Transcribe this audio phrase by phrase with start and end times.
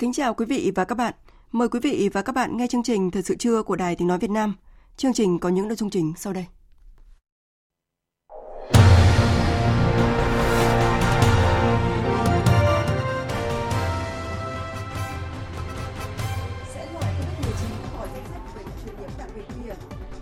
[0.00, 1.14] Kính chào quý vị và các bạn.
[1.52, 4.08] Mời quý vị và các bạn nghe chương trình Thời sự trưa của Đài Tiếng
[4.08, 4.54] Nói Việt Nam.
[4.96, 6.46] Chương trình có những nội dung chính sau đây.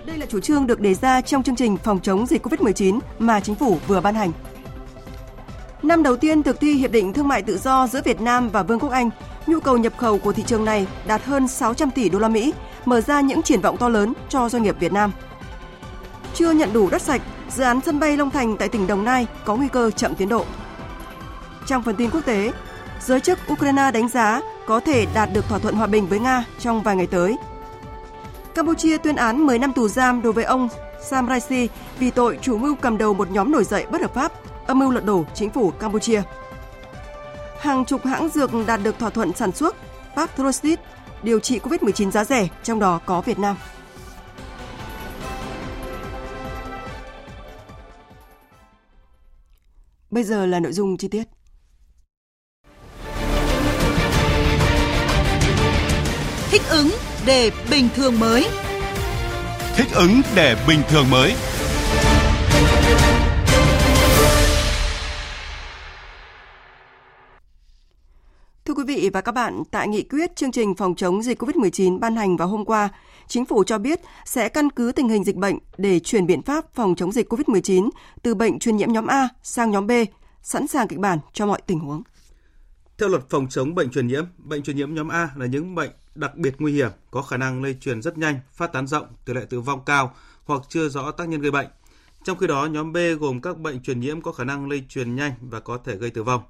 [0.06, 3.40] Đây là chủ trương được đề ra trong chương trình phòng chống dịch COVID-19 mà
[3.40, 4.32] chính phủ vừa ban hành.
[5.82, 8.62] Năm đầu tiên thực thi Hiệp định Thương mại Tự do giữa Việt Nam và
[8.62, 9.10] Vương quốc Anh,
[9.48, 12.54] nhu cầu nhập khẩu của thị trường này đạt hơn 600 tỷ đô la Mỹ,
[12.84, 15.12] mở ra những triển vọng to lớn cho doanh nghiệp Việt Nam.
[16.34, 19.26] Chưa nhận đủ đất sạch, dự án sân bay Long Thành tại tỉnh Đồng Nai
[19.44, 20.44] có nguy cơ chậm tiến độ.
[21.66, 22.52] Trong phần tin quốc tế,
[23.00, 26.44] giới chức Ukraine đánh giá có thể đạt được thỏa thuận hòa bình với Nga
[26.58, 27.36] trong vài ngày tới.
[28.54, 30.68] Campuchia tuyên án 10 năm tù giam đối với ông
[31.10, 34.32] Sam Raisi vì tội chủ mưu cầm đầu một nhóm nổi dậy bất hợp pháp
[34.66, 36.22] âm mưu lật đổ chính phủ Campuchia.
[37.58, 39.76] Hàng chục hãng dược đạt được thỏa thuận sản xuất
[40.16, 40.78] Patrocid
[41.22, 43.56] điều trị COVID-19 giá rẻ, trong đó có Việt Nam.
[50.10, 51.24] Bây giờ là nội dung chi tiết.
[56.50, 56.90] Thích ứng
[57.26, 58.46] để bình thường mới.
[59.76, 61.34] Thích ứng để bình thường mới.
[69.00, 72.36] Vị và các bạn, tại nghị quyết chương trình phòng chống dịch COVID-19 ban hành
[72.36, 72.88] vào hôm qua,
[73.28, 76.74] Chính phủ cho biết sẽ căn cứ tình hình dịch bệnh để chuyển biện pháp
[76.74, 77.90] phòng chống dịch COVID-19
[78.22, 79.90] từ bệnh truyền nhiễm nhóm A sang nhóm B,
[80.42, 82.02] sẵn sàng kịch bản cho mọi tình huống.
[82.98, 85.90] Theo luật phòng chống bệnh truyền nhiễm, bệnh truyền nhiễm nhóm A là những bệnh
[86.14, 89.32] đặc biệt nguy hiểm, có khả năng lây truyền rất nhanh, phát tán rộng, tỷ
[89.32, 90.14] lệ tử vong cao
[90.44, 91.68] hoặc chưa rõ tác nhân gây bệnh.
[92.24, 95.16] Trong khi đó, nhóm B gồm các bệnh truyền nhiễm có khả năng lây truyền
[95.16, 96.42] nhanh và có thể gây tử vong.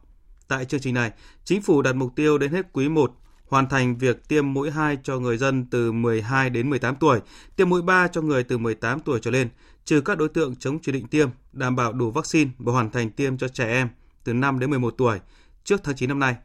[0.48, 1.12] Tại chương trình này,
[1.44, 3.12] chính phủ đặt mục tiêu đến hết quý 1
[3.46, 7.20] hoàn thành việc tiêm mũi 2 cho người dân từ 12 đến 18 tuổi,
[7.56, 9.48] tiêm mũi 3 cho người từ 18 tuổi trở lên,
[9.84, 13.10] trừ các đối tượng chống chỉ định tiêm, đảm bảo đủ vaccine và hoàn thành
[13.10, 13.88] tiêm cho trẻ em
[14.24, 15.18] từ 5 đến 11 tuổi
[15.64, 16.36] trước tháng 9 năm nay.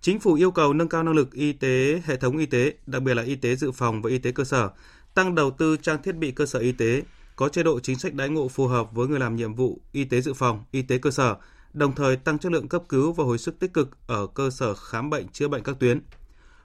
[0.00, 3.02] Chính phủ yêu cầu nâng cao năng lực y tế, hệ thống y tế, đặc
[3.02, 4.70] biệt là y tế dự phòng và y tế cơ sở,
[5.14, 7.02] tăng đầu tư trang thiết bị cơ sở y tế,
[7.36, 10.04] có chế độ chính sách đãi ngộ phù hợp với người làm nhiệm vụ y
[10.04, 11.36] tế dự phòng, y tế cơ sở,
[11.74, 14.74] đồng thời tăng chất lượng cấp cứu và hồi sức tích cực ở cơ sở
[14.74, 16.00] khám bệnh chữa bệnh các tuyến.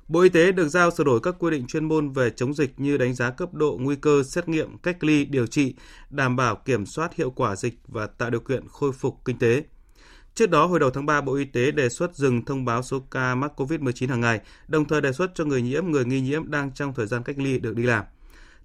[0.08, 2.80] Bộ Y tế được giao sửa đổi các quy định chuyên môn về chống dịch
[2.80, 5.76] như đánh giá cấp độ nguy cơ xét nghiệm, cách ly, điều trị,
[6.10, 9.64] đảm bảo kiểm soát hiệu quả dịch và tạo điều kiện khôi phục kinh tế.
[10.36, 13.00] Trước đó, hồi đầu tháng 3, Bộ Y tế đề xuất dừng thông báo số
[13.00, 16.52] ca mắc COVID-19 hàng ngày, đồng thời đề xuất cho người nhiễm, người nghi nhiễm
[16.52, 18.06] đang trong thời gian cách ly được đi làm.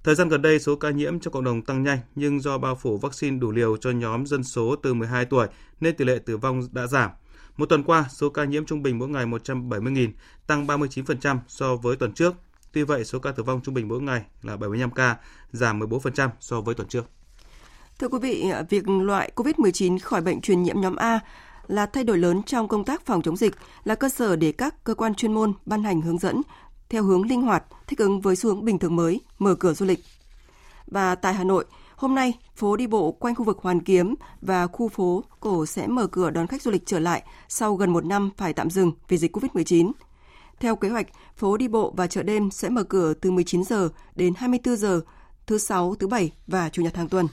[0.05, 2.75] Thời gian gần đây, số ca nhiễm trong cộng đồng tăng nhanh, nhưng do bao
[2.75, 5.47] phủ vaccine đủ liều cho nhóm dân số từ 12 tuổi
[5.81, 7.11] nên tỷ lệ tử vong đã giảm.
[7.57, 10.11] Một tuần qua, số ca nhiễm trung bình mỗi ngày 170.000,
[10.47, 12.35] tăng 39% so với tuần trước.
[12.73, 15.17] Tuy vậy, số ca tử vong trung bình mỗi ngày là 75 ca,
[15.53, 17.05] giảm 14% so với tuần trước.
[17.99, 21.21] Thưa quý vị, việc loại COVID-19 khỏi bệnh truyền nhiễm nhóm A
[21.67, 23.55] là thay đổi lớn trong công tác phòng chống dịch,
[23.85, 26.43] là cơ sở để các cơ quan chuyên môn ban hành hướng dẫn
[26.95, 29.87] theo hướng linh hoạt, thích ứng với xu hướng bình thường mới, mở cửa du
[29.87, 30.05] lịch.
[30.87, 31.65] Và tại Hà Nội,
[31.97, 35.87] hôm nay, phố đi bộ quanh khu vực Hoàn Kiếm và khu phố cổ sẽ
[35.87, 38.93] mở cửa đón khách du lịch trở lại sau gần một năm phải tạm dừng
[39.09, 39.93] vì dịch COVID-19.
[40.61, 41.07] Theo kế hoạch,
[41.37, 45.01] phố đi bộ và chợ đêm sẽ mở cửa từ 19 giờ đến 24 giờ
[45.47, 47.27] thứ sáu, thứ bảy và chủ nhật hàng tuần.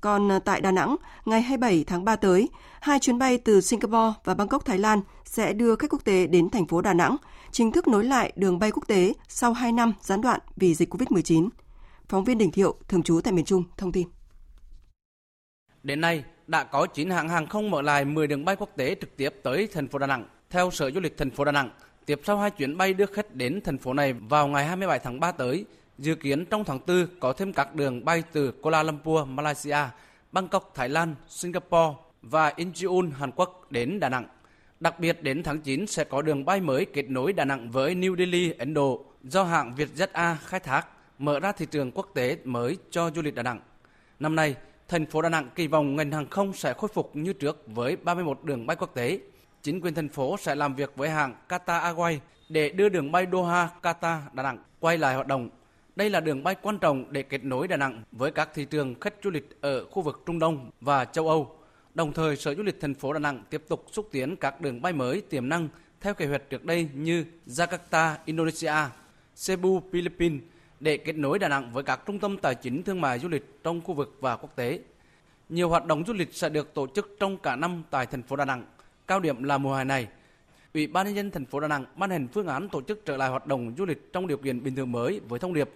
[0.00, 2.48] Còn à, tại Đà Nẵng, ngày 27 tháng 3 tới,
[2.80, 6.50] hai chuyến bay từ Singapore và Bangkok, Thái Lan sẽ đưa khách quốc tế đến
[6.50, 7.16] thành phố Đà Nẵng,
[7.50, 10.94] chính thức nối lại đường bay quốc tế sau 2 năm gián đoạn vì dịch
[10.94, 11.48] COVID-19.
[12.08, 14.08] Phóng viên Đình Thiệu, thường trú tại miền Trung, thông tin.
[15.82, 18.96] Đến nay, đã có 9 hãng hàng không mở lại 10 đường bay quốc tế
[19.00, 20.28] trực tiếp tới thành phố Đà Nẵng.
[20.50, 21.70] Theo Sở Du lịch thành phố Đà Nẵng,
[22.06, 25.20] tiếp sau hai chuyến bay đưa khách đến thành phố này vào ngày 27 tháng
[25.20, 25.64] 3 tới,
[25.98, 29.78] dự kiến trong tháng 4 có thêm các đường bay từ Kuala Lumpur, Malaysia,
[30.32, 34.26] Bangkok, Thái Lan, Singapore, và Incheon Hàn Quốc đến Đà Nẵng.
[34.80, 37.94] Đặc biệt đến tháng 9 sẽ có đường bay mới kết nối Đà Nẵng với
[37.94, 40.86] New Delhi, Ấn Độ do hãng Vietjet A khai thác,
[41.18, 43.60] mở ra thị trường quốc tế mới cho du lịch Đà Nẵng.
[44.20, 44.54] Năm nay,
[44.88, 47.96] thành phố Đà Nẵng kỳ vọng ngành hàng không sẽ khôi phục như trước với
[47.96, 49.20] 31 đường bay quốc tế.
[49.62, 52.18] Chính quyền thành phố sẽ làm việc với hãng Qatar Airways
[52.48, 55.48] để đưa đường bay Doha, Qatar, Đà Nẵng quay lại hoạt động.
[55.98, 59.00] Đây là đường bay quan trọng để kết nối Đà Nẵng với các thị trường
[59.00, 61.56] khách du lịch ở khu vực Trung Đông và châu Âu.
[61.94, 64.82] Đồng thời, Sở Du lịch thành phố Đà Nẵng tiếp tục xúc tiến các đường
[64.82, 65.68] bay mới tiềm năng
[66.00, 68.74] theo kế hoạch trước đây như Jakarta, Indonesia,
[69.46, 70.40] Cebu, Philippines
[70.80, 73.62] để kết nối Đà Nẵng với các trung tâm tài chính thương mại du lịch
[73.64, 74.80] trong khu vực và quốc tế.
[75.48, 78.36] Nhiều hoạt động du lịch sẽ được tổ chức trong cả năm tại thành phố
[78.36, 78.64] Đà Nẵng.
[79.06, 80.08] Cao điểm là mùa hè này.
[80.74, 83.16] Ủy ban nhân dân thành phố Đà Nẵng ban hành phương án tổ chức trở
[83.16, 85.70] lại hoạt động du lịch trong điều kiện bình thường mới với thông điệp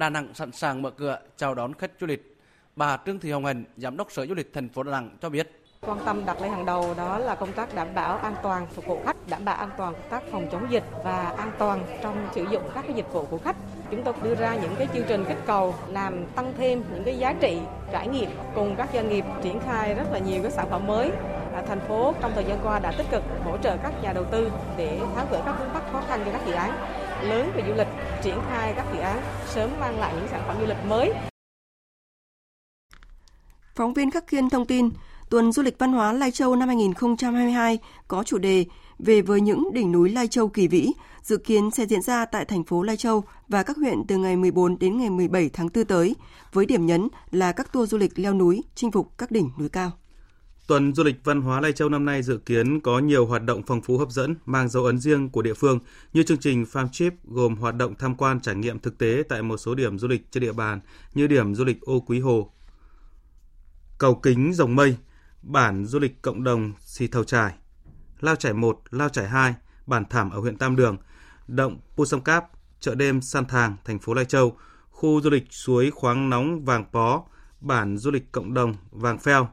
[0.00, 2.36] Đà Nẵng sẵn sàng mở cửa chào đón khách du lịch.
[2.76, 5.28] Bà Trương Thị Hồng Hạnh, Giám đốc Sở Du lịch thành phố Đà Nẵng cho
[5.28, 5.62] biết.
[5.80, 8.86] Quan tâm đặt lên hàng đầu đó là công tác đảm bảo an toàn phục
[8.86, 12.28] vụ khách, đảm bảo an toàn công tác phòng chống dịch và an toàn trong
[12.34, 13.56] sử dụng các cái dịch vụ của khách.
[13.90, 17.18] Chúng tôi đưa ra những cái chương trình kích cầu làm tăng thêm những cái
[17.18, 17.58] giá trị
[17.92, 21.10] trải nghiệm cùng các doanh nghiệp triển khai rất là nhiều các sản phẩm mới.
[21.54, 24.24] À, thành phố trong thời gian qua đã tích cực hỗ trợ các nhà đầu
[24.24, 27.62] tư để tháo gỡ các vướng mắc khó khăn cho các dự án lớn về
[27.68, 27.88] du lịch,
[28.24, 31.12] triển khai các dự án sớm mang lại những sản phẩm du lịch mới.
[33.74, 34.90] Phóng viên Khắc Kiên thông tin,
[35.30, 37.78] Tuần du lịch văn hóa Lai Châu năm 2022
[38.08, 38.64] có chủ đề
[38.98, 42.44] về với những đỉnh núi Lai Châu kỳ vĩ, dự kiến sẽ diễn ra tại
[42.44, 45.84] thành phố Lai Châu và các huyện từ ngày 14 đến ngày 17 tháng 4
[45.84, 46.16] tới,
[46.52, 49.68] với điểm nhấn là các tour du lịch leo núi, chinh phục các đỉnh núi
[49.68, 49.90] cao.
[50.70, 53.62] Tuần du lịch văn hóa Lai Châu năm nay dự kiến có nhiều hoạt động
[53.66, 55.78] phong phú hấp dẫn, mang dấu ấn riêng của địa phương
[56.12, 59.42] như chương trình Farm Trip gồm hoạt động tham quan trải nghiệm thực tế tại
[59.42, 60.80] một số điểm du lịch trên địa bàn
[61.14, 62.52] như điểm du lịch Ô Quý Hồ,
[63.98, 64.96] Cầu Kính Rồng Mây,
[65.42, 67.54] bản du lịch cộng đồng Xì Thầu Trải,
[68.20, 69.54] Lao Trải 1, Lao Trải 2,
[69.86, 70.96] bản Thảm ở huyện Tam Đường,
[71.48, 72.46] động Pu Sông Cáp,
[72.80, 74.56] chợ đêm San Thàng, thành phố Lai Châu,
[74.90, 77.22] khu du lịch suối khoáng nóng Vàng Pó,
[77.60, 79.48] bản du lịch cộng đồng Vàng Pheo,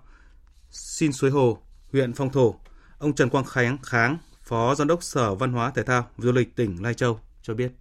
[0.77, 1.57] Xin Suối Hồ,
[1.91, 2.55] huyện Phong Thổ.
[2.99, 6.55] Ông Trần Quang Khánh Kháng, Phó Giám đốc Sở Văn hóa Thể thao Du lịch
[6.55, 7.71] tỉnh Lai Châu cho biết.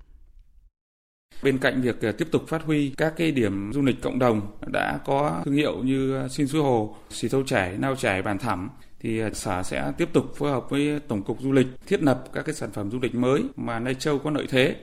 [1.42, 4.56] Bên cạnh việc à, tiếp tục phát huy các cái điểm du lịch cộng đồng
[4.66, 8.38] đã có thương hiệu như à, Xin Suối Hồ, Xì Thâu Chảy, Nao Chảy, Bàn
[8.38, 8.70] Thẳm
[9.00, 12.02] thì à, xã sở sẽ tiếp tục phối hợp với tổng cục du lịch thiết
[12.02, 14.76] lập các cái sản phẩm du lịch mới mà Lai Châu có lợi thế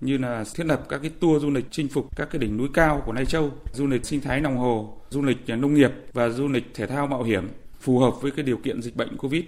[0.00, 2.68] như là thiết lập các cái tour du lịch chinh phục các cái đỉnh núi
[2.74, 6.28] cao của Lai Châu, du lịch sinh thái lòng hồ, du lịch nông nghiệp và
[6.28, 7.48] du lịch thể thao mạo hiểm
[7.80, 9.44] phù hợp với cái điều kiện dịch bệnh Covid.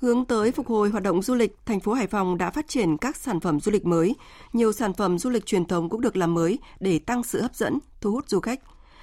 [0.00, 2.96] Hướng tới phục hồi hoạt động du lịch, thành phố Hải Phòng đã phát triển
[2.96, 4.14] các sản phẩm du lịch mới.
[4.52, 7.54] Nhiều sản phẩm du lịch truyền thống cũng được làm mới để tăng sự hấp
[7.54, 8.60] dẫn, thu hút du khách.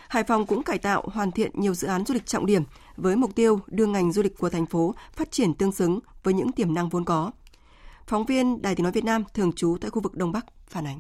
[0.08, 2.64] Hải Phòng cũng cải tạo, hoàn thiện nhiều dự án du lịch trọng điểm
[2.98, 6.34] với mục tiêu đưa ngành du lịch của thành phố phát triển tương xứng với
[6.34, 7.32] những tiềm năng vốn có.
[8.08, 10.88] Phóng viên Đài Tiếng Nói Việt Nam thường trú tại khu vực Đông Bắc phản
[10.88, 11.00] ánh.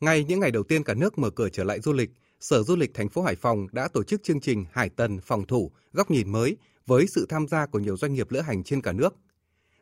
[0.00, 2.10] Ngay những ngày đầu tiên cả nước mở cửa trở lại du lịch,
[2.40, 5.46] Sở Du lịch thành phố Hải Phòng đã tổ chức chương trình Hải Tần phòng
[5.46, 6.56] thủ góc nhìn mới
[6.86, 9.16] với sự tham gia của nhiều doanh nghiệp lữ hành trên cả nước.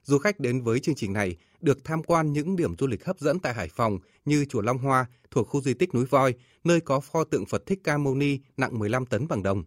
[0.02, 3.19] Du khách đến với chương trình này được tham quan những điểm du lịch hấp
[3.19, 6.34] dẫn tại Hải Phòng như Chùa Long Hoa thuộc khu di tích núi Voi,
[6.64, 9.64] nơi có pho tượng Phật Thích Ca Mâu Ni nặng 15 tấn bằng đồng.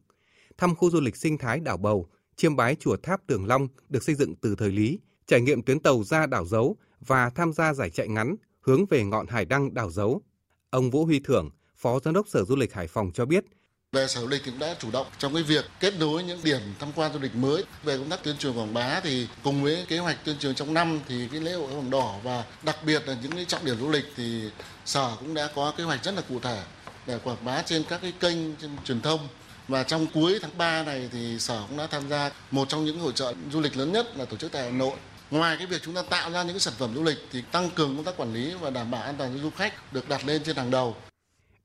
[0.58, 4.04] Thăm khu du lịch sinh thái đảo Bầu, chiêm bái chùa Tháp Tường Long được
[4.04, 5.00] xây dựng từ thời Lý,
[5.32, 9.04] trải nghiệm tuyến tàu ra đảo Dấu và tham gia giải chạy ngắn hướng về
[9.04, 10.22] ngọn hải đăng đảo Dấu.
[10.70, 13.46] Ông Vũ Huy Thưởng, Phó Giám đốc Sở Du lịch Hải Phòng cho biết,
[13.92, 16.60] về sở du lịch cũng đã chủ động trong cái việc kết nối những điểm
[16.80, 17.64] tham quan du lịch mới.
[17.84, 20.74] Về công tác tuyên truyền quảng bá thì cùng với kế hoạch tuyên truyền trong
[20.74, 23.80] năm thì cái lễ hội hồng đỏ và đặc biệt là những cái trọng điểm
[23.80, 24.50] du lịch thì
[24.86, 26.64] sở cũng đã có kế hoạch rất là cụ thể
[27.08, 29.28] để quảng bá trên các cái kênh trên truyền thông.
[29.68, 33.00] Và trong cuối tháng 3 này thì sở cũng đã tham gia một trong những
[33.00, 34.94] hội trợ du lịch lớn nhất là tổ chức tại Hà Nội
[35.32, 37.96] ngoài cái việc chúng ta tạo ra những sản phẩm du lịch thì tăng cường
[37.96, 40.42] công tác quản lý và đảm bảo an toàn cho du khách được đặt lên
[40.44, 40.96] trên hàng đầu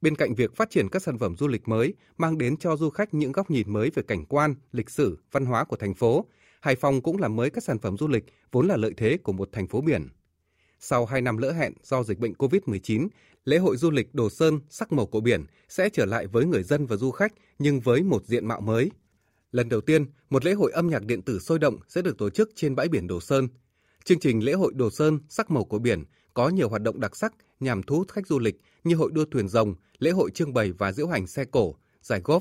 [0.01, 2.91] Bên cạnh việc phát triển các sản phẩm du lịch mới mang đến cho du
[2.91, 6.25] khách những góc nhìn mới về cảnh quan, lịch sử, văn hóa của thành phố,
[6.61, 9.33] Hải Phòng cũng làm mới các sản phẩm du lịch vốn là lợi thế của
[9.33, 10.09] một thành phố biển.
[10.81, 13.09] Sau 2 năm lỡ hẹn do dịch bệnh COVID-19,
[13.45, 16.63] lễ hội du lịch Đồ Sơn sắc màu của biển sẽ trở lại với người
[16.63, 18.91] dân và du khách nhưng với một diện mạo mới.
[19.57, 22.31] Lần đầu tiên, một lễ hội âm nhạc điện tử sôi động sẽ được tổ
[22.31, 23.49] chức trên bãi biển Đồ Sơn.
[24.05, 27.17] Chương trình lễ hội Đồ Sơn sắc màu của biển có nhiều hoạt động đặc
[27.17, 30.55] sắc nhằm thu hút khách du lịch như hội đua thuyền rồng, lễ hội trưng
[30.55, 32.41] bày và diễu hành xe cổ, giải golf.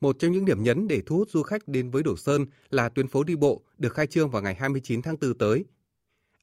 [0.00, 2.88] Một trong những điểm nhấn để thu hút du khách đến với Đồ Sơn là
[2.88, 5.64] tuyến phố đi bộ được khai trương vào ngày 29 tháng 4 tới.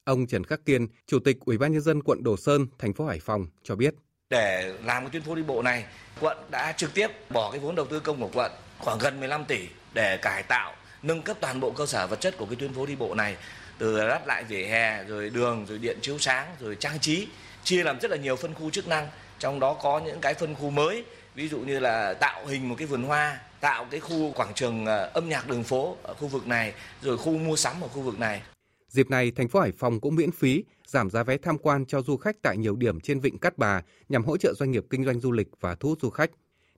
[0.04, 3.06] Ông Trần Khắc Kiên, Chủ tịch Ủy ban nhân dân quận Đồ Sơn, thành phố
[3.06, 3.96] Hải Phòng cho biết:
[4.30, 5.86] Để làm cái tuyến phố đi bộ này,
[6.22, 9.46] quận đã trực tiếp bỏ cái vốn đầu tư công của quận khoảng gần 15
[9.46, 9.60] tỷ
[9.94, 12.86] để cải tạo, nâng cấp toàn bộ cơ sở vật chất của cái tuyến phố
[12.86, 13.36] đi bộ này
[13.78, 17.28] từ lắp lại vỉa hè rồi đường rồi điện chiếu sáng rồi trang trí
[17.64, 19.08] chia làm rất là nhiều phân khu chức năng
[19.40, 21.04] trong đó có những cái phân khu mới
[21.36, 24.86] ví dụ như là tạo hình một cái vườn hoa tạo cái khu quảng trường
[24.86, 28.02] ờ, âm nhạc đường phố ở khu vực này rồi khu mua sắm ở khu
[28.02, 28.42] vực này
[28.90, 32.02] Dịp này, thành phố Hải Phòng cũng miễn phí giảm giá vé tham quan cho
[32.02, 35.06] du khách tại nhiều điểm trên vịnh Cát Bà nhằm hỗ trợ doanh nghiệp kinh
[35.06, 36.32] doanh du lịch và thu hút du khách.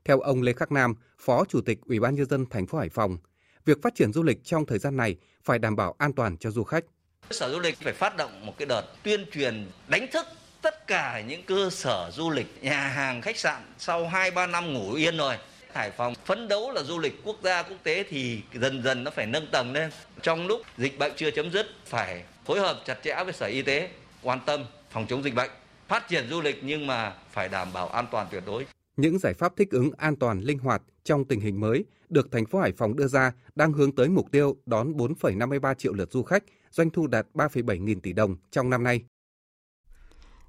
[0.06, 2.90] Theo ông Lê Khắc Nam, Phó Chủ tịch Ủy ban nhân dân thành phố Hải
[2.90, 3.18] Phòng,
[3.66, 6.52] việc phát triển du lịch trong thời gian này phải đảm bảo an toàn cho
[6.52, 6.84] du khách.
[7.32, 10.26] Sở Du lịch phải phát động một cái đợt tuyên truyền đánh thức
[10.62, 14.94] tất cả những cơ sở du lịch, nhà hàng, khách sạn sau 2-3 năm ngủ
[14.94, 15.36] yên rồi.
[15.74, 19.12] Hải Phòng phấn đấu là du lịch quốc gia quốc tế thì dần dần nó
[19.12, 19.92] phải nâng tầng lên.
[20.22, 23.62] Trong lúc dịch bệnh chưa chấm dứt phải phối hợp chặt chẽ với Sở Y
[23.62, 23.90] tế,
[24.22, 25.50] quan tâm phòng chống dịch bệnh,
[25.88, 28.66] phát triển du lịch nhưng mà phải đảm bảo an toàn tuyệt đối.
[29.02, 32.46] Những giải pháp thích ứng an toàn linh hoạt trong tình hình mới được thành
[32.46, 36.24] phố Hải Phòng đưa ra đang hướng tới mục tiêu đón 4,53 triệu lượt du
[36.24, 39.04] khách, doanh thu đạt 3,7 nghìn tỷ đồng trong năm nay.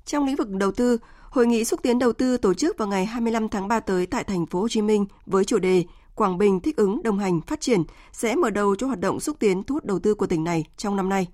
[0.04, 0.98] Trong lĩnh vực đầu tư,
[1.30, 4.24] Hội nghị xúc tiến đầu tư tổ chức vào ngày 25 tháng 3 tới tại
[4.24, 7.60] thành phố Hồ Chí Minh với chủ đề Quảng Bình thích ứng đồng hành phát
[7.60, 7.82] triển
[8.12, 10.64] sẽ mở đầu cho hoạt động xúc tiến thu hút đầu tư của tỉnh này
[10.76, 11.28] trong năm nay.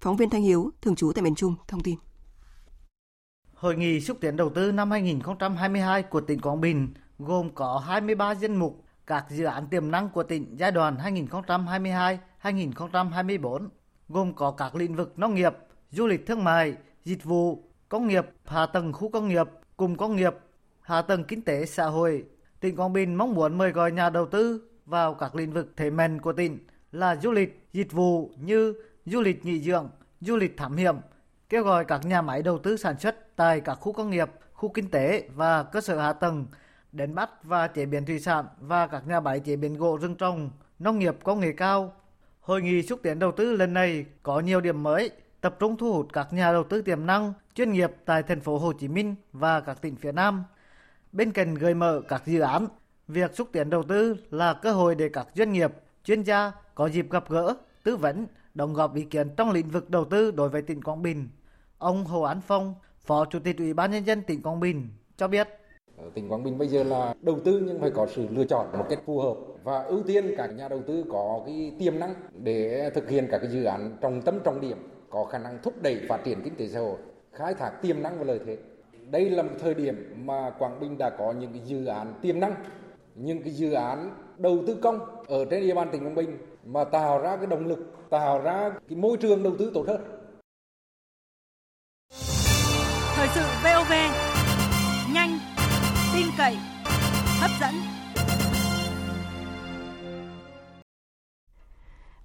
[0.00, 2.07] Phóng viên Thanh Hiếu, thường trú tại miền Trung, thông tin.
[3.58, 6.88] Hội nghị xúc tiến đầu tư năm 2022 của tỉnh Quảng Bình
[7.18, 10.96] gồm có 23 danh mục các dự án tiềm năng của tỉnh giai đoạn
[12.42, 13.68] 2022-2024,
[14.08, 15.54] gồm có các lĩnh vực nông nghiệp,
[15.90, 16.74] du lịch thương mại,
[17.04, 19.46] dịch vụ, công nghiệp, hạ tầng khu công nghiệp,
[19.76, 20.34] cùng công nghiệp,
[20.80, 22.24] hạ tầng kinh tế xã hội.
[22.60, 25.90] Tỉnh Quảng Bình mong muốn mời gọi nhà đầu tư vào các lĩnh vực thế
[25.90, 26.58] mạnh của tỉnh
[26.92, 28.74] là du lịch, dịch vụ như
[29.06, 29.88] du lịch nghỉ dưỡng,
[30.20, 30.96] du lịch thám hiểm,
[31.48, 34.68] kêu gọi các nhà máy đầu tư sản xuất tại các khu công nghiệp, khu
[34.68, 36.46] kinh tế và cơ sở hạ tầng,
[36.92, 40.14] đánh bắt và chế biến thủy sản và các nhà máy chế biến gỗ rừng
[40.14, 41.92] trồng, nông nghiệp công nghệ cao.
[42.40, 45.92] Hội nghị xúc tiến đầu tư lần này có nhiều điểm mới, tập trung thu
[45.92, 49.14] hút các nhà đầu tư tiềm năng, chuyên nghiệp tại thành phố Hồ Chí Minh
[49.32, 50.44] và các tỉnh phía Nam.
[51.12, 52.66] Bên cạnh gợi mở các dự án,
[53.08, 55.72] việc xúc tiến đầu tư là cơ hội để các doanh nghiệp,
[56.04, 59.90] chuyên gia có dịp gặp gỡ, tư vấn, đóng góp ý kiến trong lĩnh vực
[59.90, 61.28] đầu tư đối với tỉnh Quảng Bình.
[61.78, 62.74] Ông Hồ An Phong,
[63.08, 65.48] Phó Chủ tịch Ủy ban nhân dân tỉnh Quảng Bình cho biết
[65.96, 68.66] ờ, tỉnh Quảng Bình bây giờ là đầu tư nhưng phải có sự lựa chọn
[68.78, 69.34] một cách phù hợp
[69.64, 73.38] và ưu tiên các nhà đầu tư có cái tiềm năng để thực hiện các
[73.38, 74.76] cái dự án trọng tâm trọng điểm
[75.10, 76.96] có khả năng thúc đẩy phát triển kinh tế xã hội,
[77.32, 78.56] khai thác tiềm năng và lợi thế.
[79.10, 82.40] Đây là một thời điểm mà Quảng Bình đã có những cái dự án tiềm
[82.40, 82.54] năng,
[83.14, 84.98] những cái dự án đầu tư công
[85.28, 87.78] ở trên địa bàn tỉnh Quảng Bình mà tạo ra cái động lực,
[88.10, 90.17] tạo ra cái môi trường đầu tư tốt hơn.
[93.18, 93.92] Thời sự VOV
[95.12, 95.38] nhanh,
[96.14, 96.56] tin cậy,
[97.40, 97.74] hấp dẫn.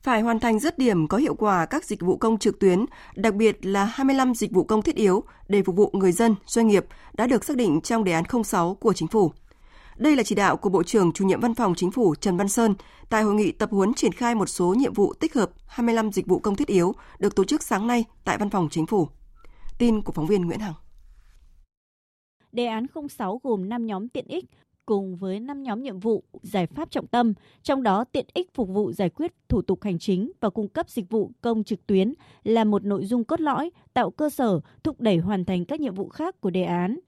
[0.01, 2.85] Phải hoàn thành dứt điểm có hiệu quả các dịch vụ công trực tuyến,
[3.15, 6.67] đặc biệt là 25 dịch vụ công thiết yếu để phục vụ người dân, doanh
[6.67, 9.31] nghiệp đã được xác định trong đề án 06 của chính phủ.
[9.97, 12.49] Đây là chỉ đạo của Bộ trưởng Chủ nhiệm Văn phòng Chính phủ Trần Văn
[12.49, 12.75] Sơn
[13.09, 16.27] tại hội nghị tập huấn triển khai một số nhiệm vụ tích hợp 25 dịch
[16.27, 19.07] vụ công thiết yếu được tổ chức sáng nay tại Văn phòng Chính phủ.
[19.77, 20.73] Tin của phóng viên Nguyễn Hằng.
[22.53, 24.45] Đề án 06 gồm 5 nhóm tiện ích
[24.85, 27.33] cùng với 5 nhóm nhiệm vụ, giải pháp trọng tâm,
[27.63, 30.89] trong đó tiện ích phục vụ giải quyết thủ tục hành chính và cung cấp
[30.89, 35.01] dịch vụ công trực tuyến là một nội dung cốt lõi, tạo cơ sở thúc
[35.01, 36.99] đẩy hoàn thành các nhiệm vụ khác của đề án.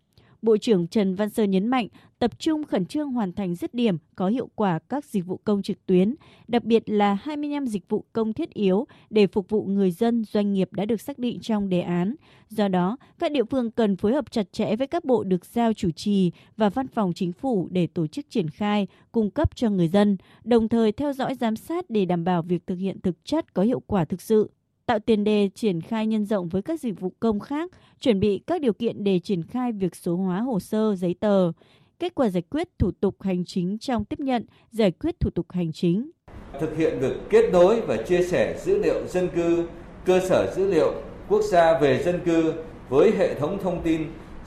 [0.42, 1.88] Bộ trưởng Trần Văn Sơn nhấn mạnh
[2.20, 5.62] tập trung khẩn trương hoàn thành dứt điểm có hiệu quả các dịch vụ công
[5.62, 6.16] trực tuyến,
[6.48, 10.54] đặc biệt là 25 dịch vụ công thiết yếu để phục vụ người dân, doanh
[10.54, 12.16] nghiệp đã được xác định trong đề án.
[12.50, 15.74] Do đó, các địa phương cần phối hợp chặt chẽ với các bộ được giao
[15.74, 19.70] chủ trì và văn phòng chính phủ để tổ chức triển khai, cung cấp cho
[19.70, 23.26] người dân, đồng thời theo dõi giám sát để đảm bảo việc thực hiện thực
[23.26, 24.50] chất có hiệu quả thực sự
[24.86, 28.40] tạo tiền đề triển khai nhân rộng với các dịch vụ công khác, chuẩn bị
[28.48, 31.52] các điều kiện để triển khai việc số hóa hồ sơ, giấy tờ,
[32.00, 35.46] kết quả giải quyết thủ tục hành chính trong tiếp nhận, giải quyết thủ tục
[35.52, 36.12] hành chính.
[36.60, 39.68] Thực hiện việc kết nối và chia sẻ dữ liệu dân cư,
[40.06, 40.94] cơ sở dữ liệu
[41.30, 42.54] quốc gia về dân cư
[42.90, 44.02] với hệ thống thông tin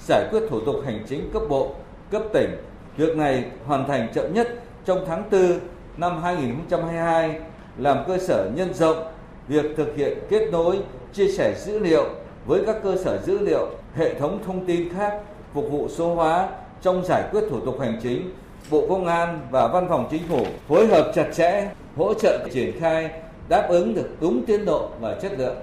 [0.06, 1.74] giải quyết thủ tục hành chính cấp bộ,
[2.10, 2.50] cấp tỉnh.
[2.96, 5.58] Việc này hoàn thành chậm nhất trong tháng 4
[5.96, 7.40] năm 2022
[7.78, 9.12] làm cơ sở nhân rộng
[9.48, 10.78] việc thực hiện kết nối,
[11.12, 12.04] chia sẻ dữ liệu
[12.46, 15.20] với các cơ sở dữ liệu, hệ thống thông tin khác
[15.54, 16.48] phục vụ số hóa
[16.82, 18.30] trong giải quyết thủ tục hành chính,
[18.70, 22.80] Bộ Công an và Văn phòng Chính phủ phối hợp chặt chẽ, hỗ trợ triển
[22.80, 23.11] khai
[23.49, 25.56] đáp ứng được đúng tiến độ và chất lượng.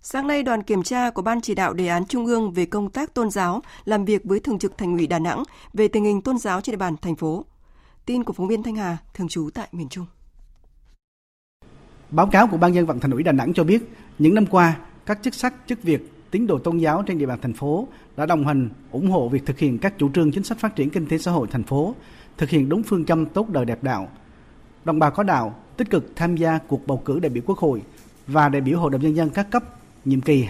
[0.00, 2.90] Sáng nay, đoàn kiểm tra của Ban chỉ đạo đề án Trung ương về công
[2.90, 6.22] tác tôn giáo làm việc với Thường trực Thành ủy Đà Nẵng về tình hình
[6.22, 7.44] tôn giáo trên địa bàn thành phố.
[8.06, 10.06] Tin của phóng viên Thanh Hà, thường trú tại miền Trung.
[12.10, 13.82] Báo cáo của Ban dân vận Thành ủy Đà Nẵng cho biết,
[14.18, 14.76] những năm qua,
[15.06, 18.26] các chức sắc, chức việc, tín đồ tôn giáo trên địa bàn thành phố đã
[18.26, 21.06] đồng hành, ủng hộ việc thực hiện các chủ trương chính sách phát triển kinh
[21.06, 21.94] tế xã hội thành phố,
[22.36, 24.08] thực hiện đúng phương châm tốt đời đẹp đạo.
[24.84, 27.82] Đồng bào có đạo tích cực tham gia cuộc bầu cử đại biểu Quốc hội
[28.26, 29.64] và đại biểu Hội đồng nhân dân các cấp
[30.04, 30.46] nhiệm kỳ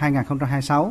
[0.00, 0.90] 2021-2026.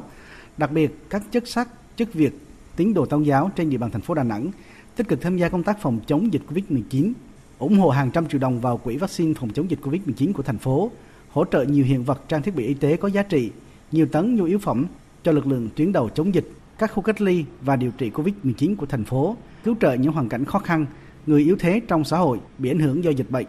[0.58, 2.40] Đặc biệt, các chức sắc, chức việc,
[2.76, 4.52] tín đồ tôn giáo trên địa bàn thành phố Đà Nẵng
[4.96, 7.12] tích cực tham gia công tác phòng chống dịch Covid-19,
[7.60, 10.58] ủng hộ hàng trăm triệu đồng vào quỹ vaccine phòng chống dịch Covid-19 của thành
[10.58, 10.92] phố,
[11.32, 13.52] hỗ trợ nhiều hiện vật trang thiết bị y tế có giá trị,
[13.92, 14.86] nhiều tấn nhu yếu phẩm
[15.24, 18.76] cho lực lượng tuyến đầu chống dịch, các khu cách ly và điều trị Covid-19
[18.76, 20.86] của thành phố, cứu trợ những hoàn cảnh khó khăn,
[21.26, 23.46] người yếu thế trong xã hội bị ảnh hưởng do dịch bệnh.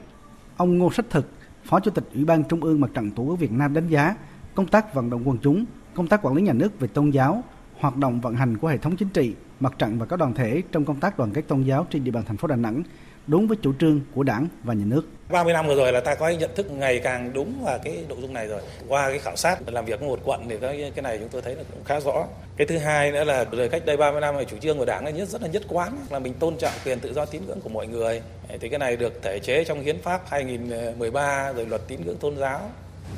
[0.57, 1.29] Ông Ngô Sách Thực,
[1.65, 4.17] Phó Chủ tịch Ủy ban Trung ương Mặt trận Tổ quốc Việt Nam đánh giá
[4.55, 7.45] công tác vận động quần chúng, công tác quản lý nhà nước về tôn giáo,
[7.79, 10.63] hoạt động vận hành của hệ thống chính trị, mặt trận và các đoàn thể
[10.73, 12.83] trong công tác đoàn kết tôn giáo trên địa bàn thành phố Đà Nẵng
[13.31, 15.03] đúng với chủ trương của Đảng và nhà nước.
[15.29, 18.19] 30 năm vừa rồi là ta có nhận thức ngày càng đúng và cái nội
[18.21, 18.61] dung này rồi.
[18.89, 21.43] Qua cái khảo sát, làm việc với một quận thì cái cái này chúng tôi
[21.43, 22.27] thấy là cũng khá rõ.
[22.57, 25.05] Cái thứ hai nữa là rồi cách đây 30 năm là chủ trương của Đảng
[25.05, 27.61] là nhất, rất là nhất quán, là mình tôn trọng quyền tự do tín ngưỡng
[27.61, 28.23] của mọi người.
[28.61, 32.37] Thì cái này được thể chế trong hiến pháp 2013 rồi luật tín ngưỡng tôn
[32.37, 32.61] giáo.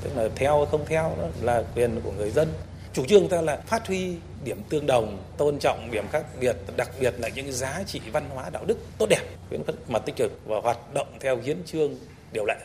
[0.02, 2.48] Tức là theo không theo đó là quyền của người dân
[2.92, 6.90] chủ trương ta là phát huy điểm tương đồng tôn trọng điểm khác biệt đặc
[7.00, 10.16] biệt là những giá trị văn hóa đạo đức tốt đẹp khuyến khích mặt tích
[10.16, 11.94] cực và hoạt động theo hiến chương
[12.32, 12.56] điều lệ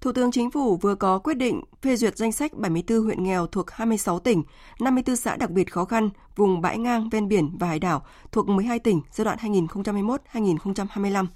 [0.00, 3.46] Thủ tướng Chính phủ vừa có quyết định phê duyệt danh sách 74 huyện nghèo
[3.46, 4.42] thuộc 26 tỉnh,
[4.80, 8.48] 54 xã đặc biệt khó khăn, vùng bãi ngang, ven biển và hải đảo thuộc
[8.48, 11.26] 12 tỉnh giai đoạn 2021-2025.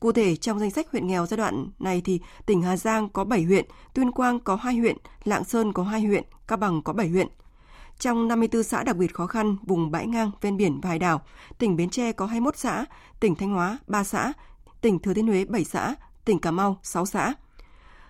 [0.00, 3.24] Cụ thể, trong danh sách huyện nghèo giai đoạn này thì tỉnh Hà Giang có
[3.24, 6.92] 7 huyện, Tuyên Quang có 2 huyện, Lạng Sơn có 2 huyện, Cao Bằng có
[6.92, 7.28] 7 huyện.
[7.98, 11.20] Trong 54 xã đặc biệt khó khăn vùng bãi ngang, ven biển và hải đảo,
[11.58, 12.84] tỉnh Bến Tre có 21 xã,
[13.20, 14.32] tỉnh Thanh Hóa 3 xã,
[14.80, 17.34] tỉnh Thừa Thiên Huế 7 xã, tỉnh Cà Mau 6 xã.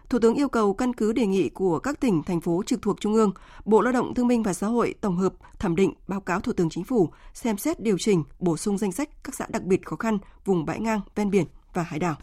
[0.09, 3.01] Thủ tướng yêu cầu căn cứ đề nghị của các tỉnh, thành phố trực thuộc
[3.01, 3.33] Trung ương,
[3.64, 6.53] Bộ Lao động Thương binh và Xã hội tổng hợp, thẩm định, báo cáo Thủ
[6.53, 9.87] tướng Chính phủ, xem xét điều chỉnh, bổ sung danh sách các xã đặc biệt
[9.87, 12.17] khó khăn vùng bãi ngang, ven biển và hải đảo.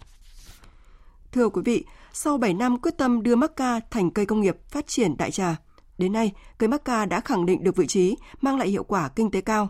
[1.32, 4.58] Thưa quý vị, sau 7 năm quyết tâm đưa mắc ca thành cây công nghiệp
[4.70, 5.56] phát triển đại trà,
[5.98, 9.10] đến nay cây mắc ca đã khẳng định được vị trí, mang lại hiệu quả
[9.10, 9.70] kinh tế cao.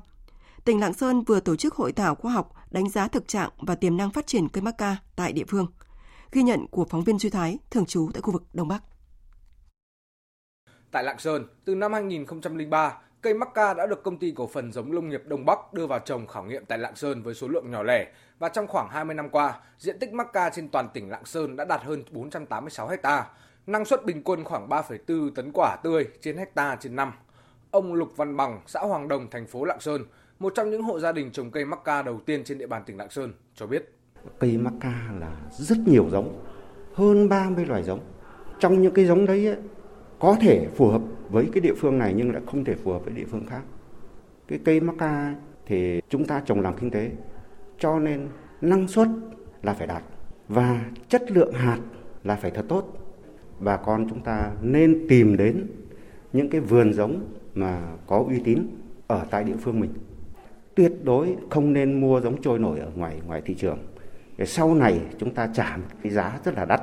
[0.66, 3.76] Tỉnh Lạng Sơn vừa tổ chức hội thảo khoa học đánh giá thực trạng và
[3.76, 5.68] tiềm năng phát triển cây mắc ca tại địa phương.
[6.32, 8.84] Ghi nhận của phóng viên Duy Thái, thường trú tại khu vực Đông Bắc.
[10.92, 14.71] Tại Lạng Sơn, từ năm 2003, cây mắc ca đã được công ty cổ phần
[14.71, 17.47] giống lông nghiệp Đông Bắc đưa vào trồng khảo nghiệm tại Lạng Sơn với số
[17.47, 18.08] lượng nhỏ lẻ
[18.39, 21.56] và trong khoảng 20 năm qua, diện tích mắc ca trên toàn tỉnh Lạng Sơn
[21.56, 23.25] đã đạt hơn 486 ha,
[23.67, 27.12] năng suất bình quân khoảng 3,4 tấn quả tươi trên hecta trên năm.
[27.71, 30.06] Ông Lục Văn Bằng, xã Hoàng Đồng, thành phố Lạng Sơn,
[30.39, 32.84] một trong những hộ gia đình trồng cây mắc ca đầu tiên trên địa bàn
[32.86, 33.93] tỉnh Lạng Sơn, cho biết.
[34.39, 36.45] Cây mắc ca là rất nhiều giống,
[36.93, 37.99] hơn 30 loài giống.
[38.60, 39.58] Trong những cái giống đấy ấy,
[40.19, 43.06] có thể phù hợp với cái địa phương này nhưng lại không thể phù hợp
[43.06, 43.62] với địa phương khác.
[44.48, 45.36] Cái cây maca
[45.66, 47.12] thì chúng ta trồng làm kinh tế,
[47.80, 48.28] cho nên
[48.62, 49.08] năng suất
[49.63, 50.04] là phải đạt
[50.48, 51.80] và chất lượng hạt
[52.24, 52.94] là phải thật tốt.
[53.60, 55.68] Bà con chúng ta nên tìm đến
[56.34, 58.60] những cái vườn giống mà có uy tín
[59.08, 59.94] ở tại địa phương mình.
[60.76, 63.78] Tuyệt đối không nên mua giống trôi nổi ở ngoài ngoài thị trường.
[64.38, 66.82] Để sau này chúng ta trả một cái giá rất là đắt.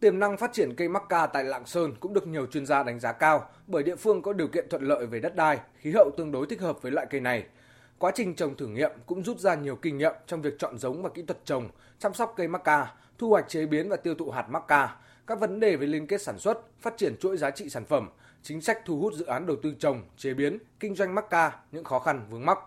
[0.00, 2.82] Tiềm năng phát triển cây mắc ca tại Lạng Sơn cũng được nhiều chuyên gia
[2.82, 5.92] đánh giá cao bởi địa phương có điều kiện thuận lợi về đất đai, khí
[5.92, 7.44] hậu tương đối thích hợp với loại cây này.
[7.98, 11.02] Quá trình trồng thử nghiệm cũng rút ra nhiều kinh nghiệm trong việc chọn giống
[11.02, 14.14] và kỹ thuật trồng, chăm sóc cây mắc ca, thu hoạch chế biến và tiêu
[14.14, 17.36] thụ hạt mắc ca, các vấn đề về liên kết sản xuất, phát triển chuỗi
[17.36, 18.08] giá trị sản phẩm,
[18.42, 21.56] chính sách thu hút dự án đầu tư trồng, chế biến, kinh doanh mắc ca,
[21.72, 22.58] những khó khăn vướng mắc.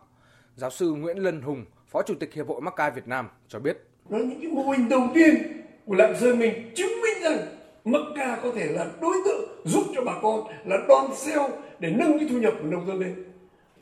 [0.56, 3.60] Giáo sư Nguyễn Lân Hùng, Phó Chủ tịch Hiệp hội Mắc ca Việt Nam cho
[3.60, 3.88] biết.
[4.10, 7.38] Đó những cái mô hình đầu tiên của Lạng Sơn mình chứng minh rằng
[7.86, 11.90] mắc ca có thể là đối tượng giúp cho bà con là đòn xeo để
[11.90, 13.16] nâng cái thu nhập của nông dân lên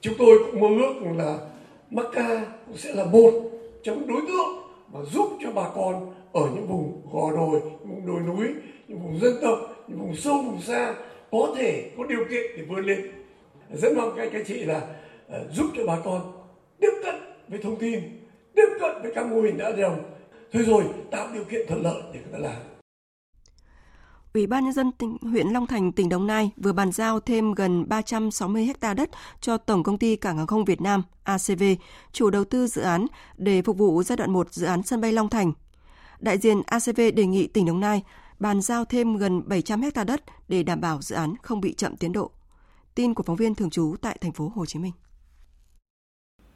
[0.01, 1.37] chúng tôi cũng mơ ước là
[1.89, 3.31] mắc ca cũng sẽ là một
[3.83, 4.61] trong đối tượng
[4.93, 8.47] mà giúp cho bà con ở những vùng gò đồi, những vùng đồi núi,
[8.87, 10.95] những vùng dân tộc, những vùng sâu vùng xa
[11.31, 13.11] có thể có điều kiện để vươn lên.
[13.73, 14.81] Rất mong các anh chị là
[15.27, 16.31] uh, giúp cho bà con
[16.79, 17.15] tiếp cận
[17.47, 17.99] với thông tin,
[18.55, 20.03] tiếp cận với các mô hình đã đồng.
[20.53, 22.61] Thôi rồi tạo điều kiện thuận lợi để người ta làm.
[24.33, 27.53] Ủy ban nhân dân tỉnh huyện Long Thành, tỉnh Đồng Nai vừa bàn giao thêm
[27.53, 29.09] gần 360 ha đất
[29.41, 31.63] cho Tổng công ty Cảng hàng không Việt Nam ACV,
[32.11, 33.05] chủ đầu tư dự án
[33.37, 35.53] để phục vụ giai đoạn 1 dự án sân bay Long Thành.
[36.19, 38.03] Đại diện ACV đề nghị tỉnh Đồng Nai
[38.39, 41.97] bàn giao thêm gần 700 hecta đất để đảm bảo dự án không bị chậm
[41.97, 42.31] tiến độ.
[42.95, 44.93] Tin của phóng viên thường trú tại thành phố Hồ Chí Minh.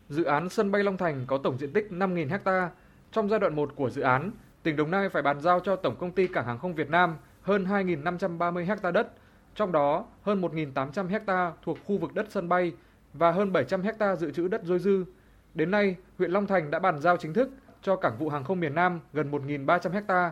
[0.10, 2.70] Dự án sân bay Long Thành có tổng diện tích 5.000 hecta.
[3.16, 4.32] Trong giai đoạn 1 của dự án,
[4.64, 7.18] tỉnh Đồng Nai phải bàn giao cho Tổng công ty Cảng hàng không Việt Nam
[7.42, 9.12] hơn 2.530 ha đất,
[9.56, 12.74] trong đó hơn 1.800 ha thuộc khu vực đất sân bay
[13.14, 15.06] và hơn 700 ha dự trữ đất dôi dư.
[15.54, 17.50] Đến nay, huyện Long Thành đã bàn giao chính thức
[17.82, 20.32] cho Cảng vụ Hàng không miền Nam gần 1.300 ha.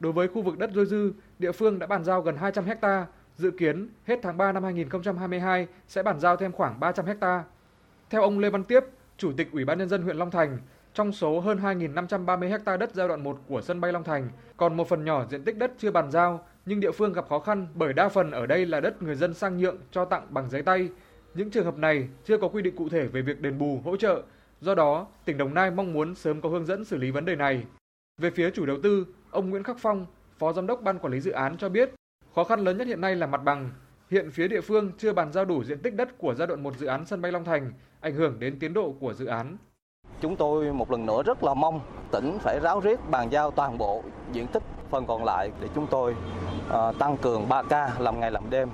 [0.00, 3.06] Đối với khu vực đất dôi dư, địa phương đã bàn giao gần 200 ha,
[3.36, 7.44] dự kiến hết tháng 3 năm 2022 sẽ bàn giao thêm khoảng 300 ha.
[8.10, 8.84] Theo ông Lê Văn Tiếp,
[9.16, 10.58] Chủ tịch Ủy ban nhân dân huyện Long Thành,
[10.94, 14.76] trong số hơn 2.530 ha đất giai đoạn 1 của sân bay Long Thành, còn
[14.76, 17.66] một phần nhỏ diện tích đất chưa bàn giao, nhưng địa phương gặp khó khăn
[17.74, 20.62] bởi đa phần ở đây là đất người dân sang nhượng cho tặng bằng giấy
[20.62, 20.88] tay.
[21.34, 23.96] Những trường hợp này chưa có quy định cụ thể về việc đền bù, hỗ
[23.96, 24.22] trợ.
[24.60, 27.36] Do đó, tỉnh Đồng Nai mong muốn sớm có hướng dẫn xử lý vấn đề
[27.36, 27.64] này.
[28.18, 30.06] Về phía chủ đầu tư, ông Nguyễn Khắc Phong,
[30.38, 31.90] Phó Giám đốc Ban Quản lý Dự án cho biết,
[32.34, 33.70] khó khăn lớn nhất hiện nay là mặt bằng.
[34.10, 36.78] Hiện phía địa phương chưa bàn giao đủ diện tích đất của giai đoạn một
[36.78, 39.56] dự án sân bay Long Thành, ảnh hưởng đến tiến độ của dự án.
[40.22, 41.80] Chúng tôi một lần nữa rất là mong
[42.10, 45.86] tỉnh phải ráo riết bàn giao toàn bộ diện tích phần còn lại để chúng
[45.86, 46.14] tôi
[46.68, 48.68] uh, tăng cường 3K làm ngày làm đêm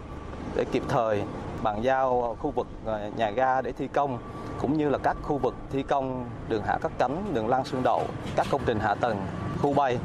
[0.54, 1.22] để kịp thời
[1.62, 4.18] bàn giao khu vực à, nhà ga để thi công
[4.60, 7.82] cũng như là các khu vực thi công đường hạ cất cánh, đường lăn xương
[7.82, 8.06] đậu,
[8.36, 9.26] các công trình hạ tầng,
[9.62, 9.98] khu bay.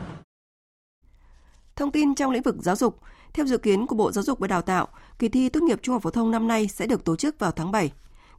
[1.76, 3.00] Thông tin trong lĩnh vực giáo dục,
[3.34, 4.88] theo dự kiến của Bộ Giáo dục và Đào tạo,
[5.20, 7.52] kỳ thi tốt nghiệp trung học phổ thông năm nay sẽ được tổ chức vào
[7.52, 7.92] tháng 7.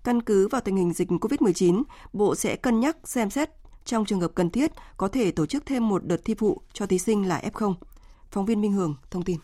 [0.05, 3.51] Căn cứ vào tình hình dịch COVID-19, Bộ sẽ cân nhắc xem xét
[3.85, 6.87] trong trường hợp cần thiết có thể tổ chức thêm một đợt thi phụ cho
[6.87, 7.75] thí sinh là F0.
[8.31, 9.37] Phóng viên Minh Hường thông tin.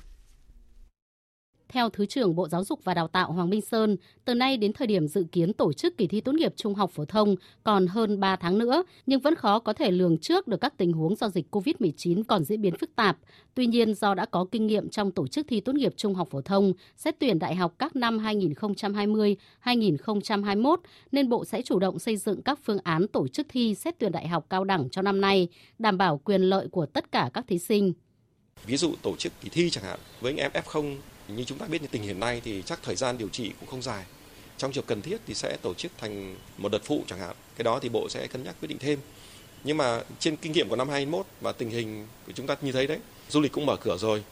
[1.73, 4.73] Theo Thứ trưởng Bộ Giáo dục và Đào tạo Hoàng Minh Sơn, từ nay đến
[4.73, 7.87] thời điểm dự kiến tổ chức kỳ thi tốt nghiệp trung học phổ thông còn
[7.87, 11.17] hơn 3 tháng nữa, nhưng vẫn khó có thể lường trước được các tình huống
[11.17, 13.19] do dịch COVID-19 còn diễn biến phức tạp.
[13.55, 16.29] Tuy nhiên, do đã có kinh nghiệm trong tổ chức thi tốt nghiệp trung học
[16.31, 20.81] phổ thông, xét tuyển đại học các năm 2020, 2021,
[21.13, 24.13] nên Bộ sẽ chủ động xây dựng các phương án tổ chức thi xét tuyển
[24.13, 27.45] đại học cao đẳng cho năm nay, đảm bảo quyền lợi của tất cả các
[27.49, 27.93] thí sinh.
[28.67, 30.97] Ví dụ tổ chức kỳ thi chẳng hạn với anh em F0
[31.37, 33.69] như chúng ta biết như tình hiện nay thì chắc thời gian điều trị cũng
[33.69, 34.05] không dài.
[34.59, 37.37] Trong trường cần thiết thì sẽ tổ chức thành một đợt phụ chẳng hạn.
[37.57, 38.99] Cái đó thì Bộ sẽ cân nhắc quyết định thêm.
[39.65, 42.73] Nhưng mà trên kinh nghiệm của năm 2021 và tình hình của chúng ta như
[42.73, 44.23] thấy đấy, du lịch cũng mở cửa rồi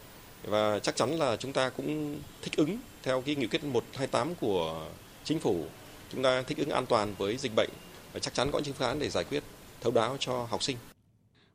[0.43, 4.87] và chắc chắn là chúng ta cũng thích ứng theo cái nghị quyết 128 của
[5.25, 5.67] chính phủ.
[6.13, 7.71] Chúng ta thích ứng an toàn với dịch bệnh
[8.13, 9.43] và chắc chắn có những phương án để giải quyết
[9.81, 10.77] thấu đáo cho học sinh.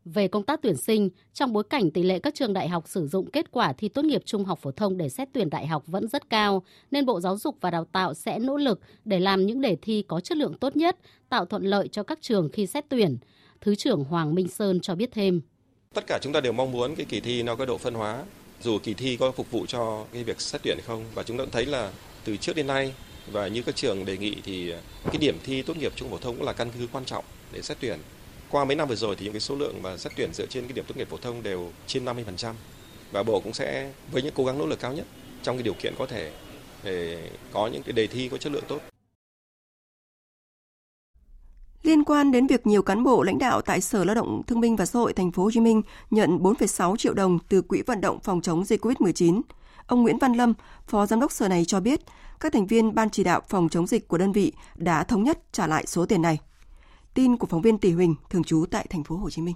[0.06, 3.08] Về công tác tuyển sinh, trong bối cảnh tỷ lệ các trường đại học sử
[3.08, 5.84] dụng kết quả thi tốt nghiệp trung học phổ thông để xét tuyển đại học
[5.88, 9.46] vẫn rất cao, nên Bộ Giáo dục và Đào tạo sẽ nỗ lực để làm
[9.46, 10.98] những đề thi có chất lượng tốt nhất,
[11.30, 13.18] tạo thuận lợi cho các trường khi xét tuyển.
[13.62, 15.42] Thứ trưởng Hoàng Minh Sơn cho biết thêm.
[15.94, 18.24] Tất cả chúng ta đều mong muốn cái kỳ thi nó có độ phân hóa,
[18.62, 21.06] dù kỳ thi có phục vụ cho cái việc xét tuyển không.
[21.14, 21.92] Và chúng ta cũng thấy là
[22.26, 22.94] từ trước đến nay
[23.32, 24.74] và như các trường đề nghị thì
[25.06, 27.26] cái điểm thi tốt nghiệp trung học phổ thông cũng là căn cứ quan trọng
[27.54, 28.00] để xét tuyển
[28.54, 30.64] qua mấy năm vừa rồi thì những cái số lượng mà xét tuyển dựa trên
[30.64, 32.54] cái điểm tốt nghiệp phổ thông đều trên 50%
[33.12, 35.06] và bộ cũng sẽ với những cố gắng nỗ lực cao nhất
[35.44, 36.32] trong cái điều kiện có thể
[36.84, 38.80] để có những cái đề thi có chất lượng tốt.
[41.84, 44.76] Liên quan đến việc nhiều cán bộ lãnh đạo tại Sở Lao động Thương binh
[44.76, 48.02] và Xã hội Thành phố Hồ Chí Minh nhận 4,6 triệu đồng từ quỹ vận
[48.02, 49.42] động phòng chống dịch COVID-19,
[49.88, 50.54] ông Nguyễn Văn Lâm,
[50.88, 52.00] Phó Giám đốc Sở này cho biết,
[52.40, 55.40] các thành viên ban chỉ đạo phòng chống dịch của đơn vị đã thống nhất
[55.52, 56.40] trả lại số tiền này.
[57.14, 59.56] Tin của phóng viên Tỷ Huỳnh thường trú tại thành phố Hồ Chí Minh.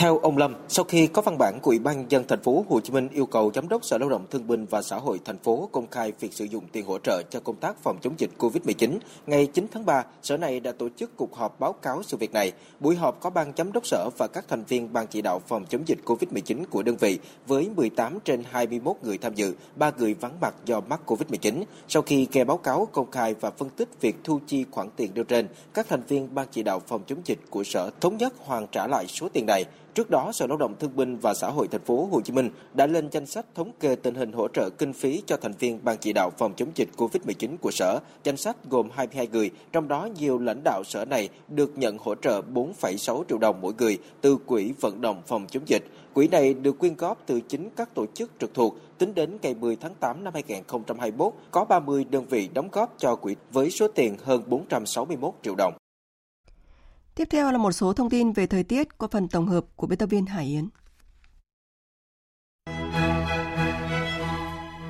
[0.00, 2.80] Theo ông Lâm, sau khi có văn bản của Ủy ban dân thành phố Hồ
[2.80, 5.38] Chí Minh yêu cầu giám đốc Sở Lao động Thương binh và Xã hội thành
[5.38, 8.30] phố công khai việc sử dụng tiền hỗ trợ cho công tác phòng chống dịch
[8.38, 12.16] Covid-19, ngày 9 tháng 3, Sở này đã tổ chức cuộc họp báo cáo sự
[12.16, 12.52] việc này.
[12.80, 15.64] Buổi họp có ban giám đốc sở và các thành viên ban chỉ đạo phòng
[15.68, 20.14] chống dịch Covid-19 của đơn vị với 18 trên 21 người tham dự, 3 người
[20.14, 21.62] vắng mặt do mắc Covid-19.
[21.88, 25.10] Sau khi nghe báo cáo công khai và phân tích việc thu chi khoản tiền
[25.14, 28.34] nêu trên, các thành viên ban chỉ đạo phòng chống dịch của sở thống nhất
[28.38, 29.64] hoàn trả lại số tiền này
[29.94, 32.50] Trước đó, Sở Lao động Thương binh và Xã hội thành phố Hồ Chí Minh
[32.74, 35.78] đã lên danh sách thống kê tình hình hỗ trợ kinh phí cho thành viên
[35.84, 37.98] ban chỉ đạo phòng chống dịch COVID-19 của sở.
[38.24, 42.14] Danh sách gồm 22 người, trong đó nhiều lãnh đạo sở này được nhận hỗ
[42.14, 45.82] trợ 4,6 triệu đồng mỗi người từ quỹ vận động phòng chống dịch.
[46.14, 48.76] Quỹ này được quyên góp từ chính các tổ chức trực thuộc.
[48.98, 53.16] Tính đến ngày 10 tháng 8 năm 2021, có 30 đơn vị đóng góp cho
[53.16, 55.74] quỹ với số tiền hơn 461 triệu đồng.
[57.20, 59.86] Tiếp theo là một số thông tin về thời tiết qua phần tổng hợp của
[59.86, 60.68] biên tập viên Hải Yến.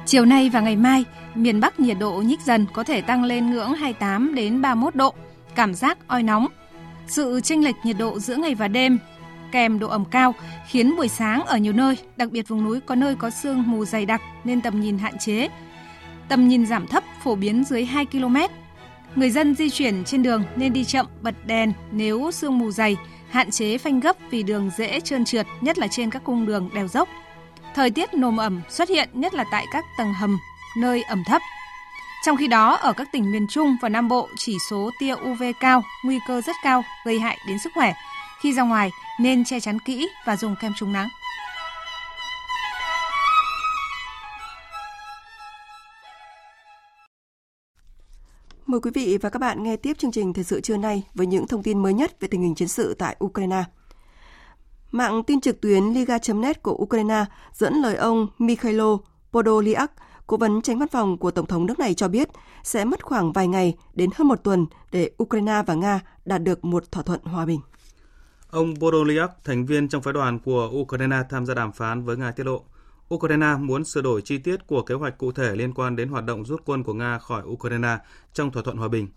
[0.07, 3.51] Chiều nay và ngày mai, miền Bắc nhiệt độ nhích dần có thể tăng lên
[3.51, 5.15] ngưỡng 28 đến 31 độ,
[5.55, 6.47] cảm giác oi nóng.
[7.07, 8.99] Sự chênh lệch nhiệt độ giữa ngày và đêm
[9.53, 10.35] kèm độ ẩm cao,
[10.69, 13.85] khiến buổi sáng ở nhiều nơi, đặc biệt vùng núi có nơi có sương mù
[13.85, 15.49] dày đặc nên tầm nhìn hạn chế.
[16.29, 18.37] Tầm nhìn giảm thấp phổ biến dưới 2 km.
[19.15, 22.97] Người dân di chuyển trên đường nên đi chậm, bật đèn nếu sương mù dày,
[23.31, 26.71] hạn chế phanh gấp vì đường dễ trơn trượt, nhất là trên các cung đường
[26.75, 27.09] đèo dốc.
[27.75, 30.39] Thời tiết nồm ẩm xuất hiện nhất là tại các tầng hầm,
[30.77, 31.43] nơi ẩm thấp.
[32.25, 35.43] Trong khi đó, ở các tỉnh miền Trung và Nam Bộ, chỉ số tia UV
[35.61, 37.93] cao, nguy cơ rất cao, gây hại đến sức khỏe.
[38.41, 41.09] Khi ra ngoài, nên che chắn kỹ và dùng kem chống nắng.
[48.67, 51.27] Mời quý vị và các bạn nghe tiếp chương trình Thời sự trưa nay với
[51.27, 53.65] những thông tin mới nhất về tình hình chiến sự tại Ukraine.
[54.91, 58.99] Mạng tin trực tuyến Liga.net của Ukraine dẫn lời ông Mikhailo
[59.33, 59.93] Podolyak,
[60.27, 62.29] cố vấn tránh văn phòng của Tổng thống nước này cho biết
[62.63, 66.65] sẽ mất khoảng vài ngày đến hơn một tuần để Ukraine và Nga đạt được
[66.65, 67.61] một thỏa thuận hòa bình.
[68.51, 72.31] Ông Podolyak, thành viên trong phái đoàn của Ukraine tham gia đàm phán với Nga
[72.31, 72.65] tiết lộ,
[73.15, 76.25] Ukraine muốn sửa đổi chi tiết của kế hoạch cụ thể liên quan đến hoạt
[76.25, 77.99] động rút quân của Nga khỏi Ukraine
[78.33, 79.09] trong thỏa thuận hòa bình.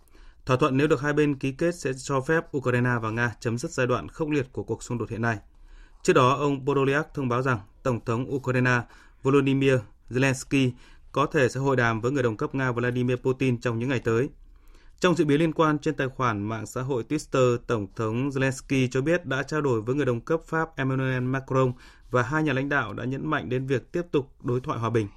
[0.45, 3.57] Thỏa thuận nếu được hai bên ký kết sẽ cho phép Ukraine và Nga chấm
[3.57, 5.37] dứt giai đoạn khốc liệt của cuộc xung đột hiện nay.
[6.03, 8.81] Trước đó, ông Podolyak thông báo rằng Tổng thống Ukraine
[9.23, 9.75] Volodymyr
[10.09, 10.71] Zelensky
[11.11, 13.99] có thể sẽ hội đàm với người đồng cấp Nga Vladimir Putin trong những ngày
[13.99, 14.29] tới.
[14.99, 18.87] Trong diễn biến liên quan trên tài khoản mạng xã hội Twitter, Tổng thống Zelensky
[18.91, 21.73] cho biết đã trao đổi với người đồng cấp Pháp Emmanuel Macron
[22.13, 24.89] và hai nhà lãnh đạo đã nhấn mạnh đến việc tiếp tục đối thoại hòa
[24.89, 25.07] bình.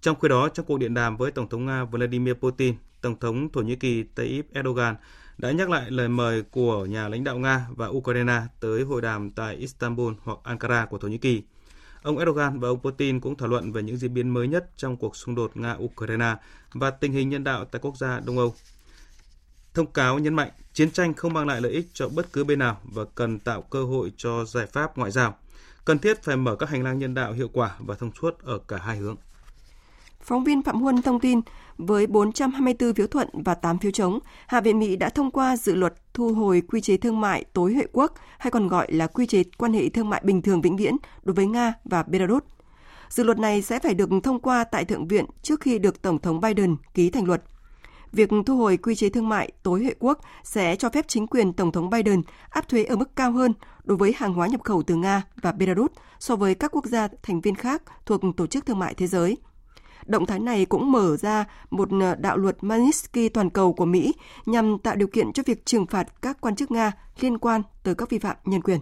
[0.00, 3.52] Trong khi đó, trong cuộc điện đàm với Tổng thống Nga Vladimir Putin, Tổng thống
[3.52, 4.96] Thổ Nhĩ Kỳ Tayyip Erdogan
[5.38, 9.30] đã nhắc lại lời mời của nhà lãnh đạo Nga và Ukraine tới hội đàm
[9.30, 11.42] tại Istanbul hoặc Ankara của Thổ Nhĩ Kỳ.
[12.02, 14.96] Ông Erdogan và ông Putin cũng thảo luận về những diễn biến mới nhất trong
[14.96, 16.36] cuộc xung đột Nga-Ukraine
[16.72, 18.54] và tình hình nhân đạo tại quốc gia Đông Âu.
[19.74, 22.58] Thông cáo nhấn mạnh chiến tranh không mang lại lợi ích cho bất cứ bên
[22.58, 25.36] nào và cần tạo cơ hội cho giải pháp ngoại giao.
[25.88, 28.58] Cần thiết phải mở các hành lang nhân đạo hiệu quả và thông suốt ở
[28.68, 29.16] cả hai hướng.
[30.20, 31.40] Phóng viên Phạm Huân thông tin,
[31.78, 35.74] với 424 phiếu thuận và 8 phiếu chống, Hạ viện Mỹ đã thông qua dự
[35.74, 39.26] luật thu hồi quy chế thương mại tối huệ quốc, hay còn gọi là quy
[39.26, 42.42] chế quan hệ thương mại bình thường vĩnh viễn đối với Nga và Belarus.
[43.08, 46.18] Dự luật này sẽ phải được thông qua tại Thượng viện trước khi được Tổng
[46.18, 47.42] thống Biden ký thành luật.
[48.12, 51.52] Việc thu hồi quy chế thương mại tối hệ quốc sẽ cho phép chính quyền
[51.52, 53.52] Tổng thống Biden áp thuế ở mức cao hơn
[53.84, 57.08] đối với hàng hóa nhập khẩu từ Nga và Belarus so với các quốc gia
[57.22, 59.36] thành viên khác thuộc Tổ chức Thương mại Thế giới–
[60.08, 64.14] Động thái này cũng mở ra một ờ, đạo luật Magnitsky toàn cầu của Mỹ
[64.46, 67.94] nhằm tạo điều kiện cho việc trừng phạt các quan chức Nga liên quan tới
[67.94, 68.80] các vi phạm nhân quyền.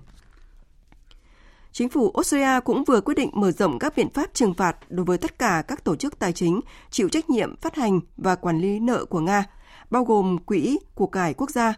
[1.77, 5.05] Chính phủ Australia cũng vừa quyết định mở rộng các biện pháp trừng phạt đối
[5.05, 6.61] với tất cả các tổ chức tài chính
[6.91, 9.45] chịu trách nhiệm phát hành và quản lý nợ của Nga,
[9.91, 11.75] bao gồm Quỹ của cải quốc gia,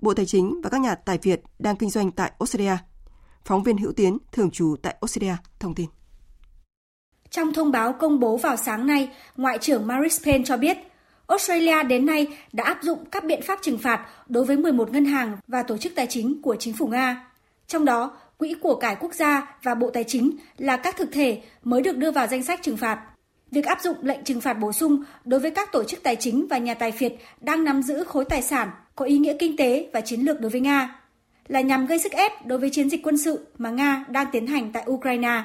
[0.00, 2.76] Bộ Tài chính và các nhà tài Việt đang kinh doanh tại Australia.
[3.44, 5.86] Phóng viên Hữu Tiến, thường trú tại Australia, thông tin.
[7.30, 10.76] Trong thông báo công bố vào sáng nay, Ngoại trưởng Maris Payne cho biết,
[11.26, 15.04] Australia đến nay đã áp dụng các biện pháp trừng phạt đối với 11 ngân
[15.04, 17.24] hàng và tổ chức tài chính của chính phủ Nga.
[17.66, 21.40] Trong đó, Quỹ của cải quốc gia và Bộ Tài chính là các thực thể
[21.64, 23.00] mới được đưa vào danh sách trừng phạt.
[23.50, 26.46] Việc áp dụng lệnh trừng phạt bổ sung đối với các tổ chức tài chính
[26.50, 29.88] và nhà tài phiệt đang nắm giữ khối tài sản có ý nghĩa kinh tế
[29.92, 31.00] và chiến lược đối với Nga
[31.48, 34.46] là nhằm gây sức ép đối với chiến dịch quân sự mà Nga đang tiến
[34.46, 35.42] hành tại Ukraine.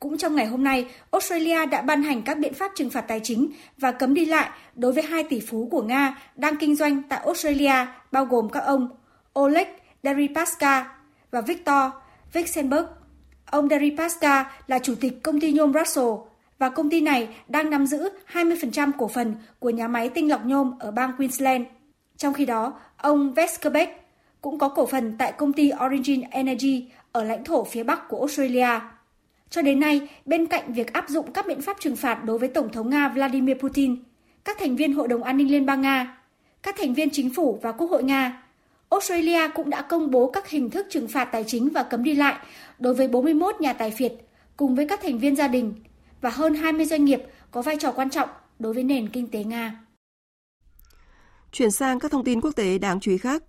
[0.00, 3.20] Cũng trong ngày hôm nay, Australia đã ban hành các biện pháp trừng phạt tài
[3.20, 7.02] chính và cấm đi lại đối với hai tỷ phú của Nga đang kinh doanh
[7.02, 8.88] tại Australia, bao gồm các ông
[9.38, 9.68] Oleg
[10.02, 10.94] Deripaska
[11.30, 11.84] và Victor
[12.32, 12.86] Vexenberg.
[13.44, 16.08] Ông Deripaska là chủ tịch công ty nhôm Russell
[16.58, 20.44] và công ty này đang nắm giữ 20% cổ phần của nhà máy tinh lọc
[20.44, 21.64] nhôm ở bang Queensland.
[22.16, 23.92] Trong khi đó, ông Veskerbeck
[24.40, 28.18] cũng có cổ phần tại công ty Origin Energy ở lãnh thổ phía Bắc của
[28.18, 28.80] Australia.
[29.50, 32.48] Cho đến nay, bên cạnh việc áp dụng các biện pháp trừng phạt đối với
[32.48, 33.96] Tổng thống Nga Vladimir Putin,
[34.44, 36.18] các thành viên Hội đồng An ninh Liên bang Nga,
[36.62, 38.42] các thành viên chính phủ và Quốc hội Nga,
[38.90, 42.14] Australia cũng đã công bố các hình thức trừng phạt tài chính và cấm đi
[42.14, 42.36] lại
[42.78, 44.12] đối với 41 nhà tài phiệt
[44.56, 45.74] cùng với các thành viên gia đình
[46.20, 49.44] và hơn 20 doanh nghiệp có vai trò quan trọng đối với nền kinh tế
[49.44, 49.80] Nga.
[51.52, 53.42] Chuyển sang các thông tin quốc tế đáng chú ý khác.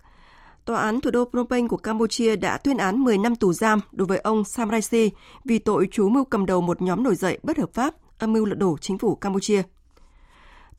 [0.65, 3.79] Tòa án thủ đô Phnom Penh của Campuchia đã tuyên án 10 năm tù giam
[3.91, 5.11] đối với ông Sam Raisi
[5.45, 8.45] vì tội chú mưu cầm đầu một nhóm nổi dậy bất hợp pháp, âm mưu
[8.45, 9.63] lật đổ chính phủ Campuchia.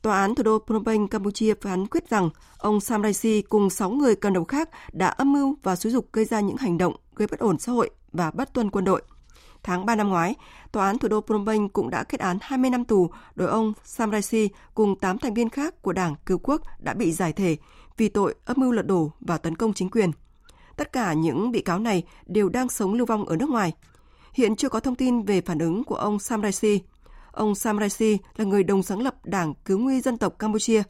[0.03, 3.89] Tòa án thủ đô Phnom Penh, Campuchia phán quyết rằng ông Sam Raisi cùng 6
[3.89, 6.95] người cầm đầu khác đã âm mưu và xúi dục gây ra những hành động
[7.15, 9.01] gây bất ổn xã hội và bất tuân quân đội.
[9.63, 10.35] Tháng 3 năm ngoái,
[10.71, 13.73] Tòa án thủ đô Phnom Penh cũng đã kết án 20 năm tù đối ông
[13.83, 17.57] Sam Raisi cùng 8 thành viên khác của Đảng Cứu Quốc đã bị giải thể
[17.97, 20.11] vì tội âm mưu lật đổ và tấn công chính quyền.
[20.75, 23.73] Tất cả những bị cáo này đều đang sống lưu vong ở nước ngoài.
[24.33, 26.79] Hiện chưa có thông tin về phản ứng của ông Sam Raisi.
[27.33, 30.83] Ông Sam Raisi là người đồng sáng lập Đảng Cứu nguy dân tộc Campuchia.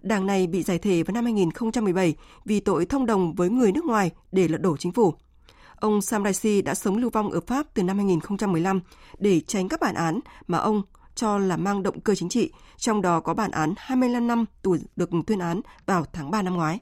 [0.00, 3.84] Đảng này bị giải thể vào năm 2017 vì tội thông đồng với người nước
[3.84, 5.14] ngoài để lật đổ chính phủ.
[5.76, 8.80] Ông Sam Raisi đã sống lưu vong ở Pháp từ năm 2015
[9.18, 10.82] để tránh các bản án mà ông
[11.14, 14.76] cho là mang động cơ chính trị, trong đó có bản án 25 năm tù
[14.96, 16.78] được tuyên án vào tháng 3 năm ngoái.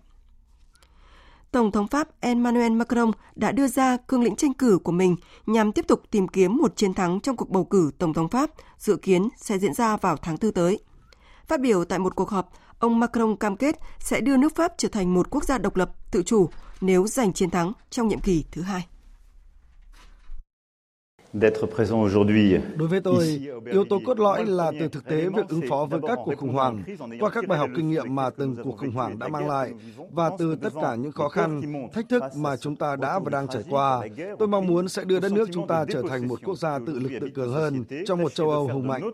[1.52, 5.72] Tổng thống Pháp Emmanuel Macron đã đưa ra cương lĩnh tranh cử của mình nhằm
[5.72, 8.96] tiếp tục tìm kiếm một chiến thắng trong cuộc bầu cử Tổng thống Pháp dự
[8.96, 10.78] kiến sẽ diễn ra vào tháng 4 tới.
[11.46, 14.88] Phát biểu tại một cuộc họp, ông Macron cam kết sẽ đưa nước Pháp trở
[14.88, 16.48] thành một quốc gia độc lập, tự chủ
[16.80, 18.86] nếu giành chiến thắng trong nhiệm kỳ thứ hai.
[21.32, 26.00] Đối với tôi, yếu tố cốt lõi là từ thực tế việc ứng phó với
[26.06, 26.82] các cuộc khủng hoảng
[27.20, 29.72] qua các bài học kinh nghiệm mà từng cuộc khủng hoảng đã mang lại
[30.10, 31.62] và từ tất cả những khó khăn,
[31.92, 34.00] thách thức mà chúng ta đã và đang trải qua.
[34.38, 36.98] Tôi mong muốn sẽ đưa đất nước chúng ta trở thành một quốc gia tự
[36.98, 39.10] lực tự cường hơn trong một châu Âu hùng mạnh.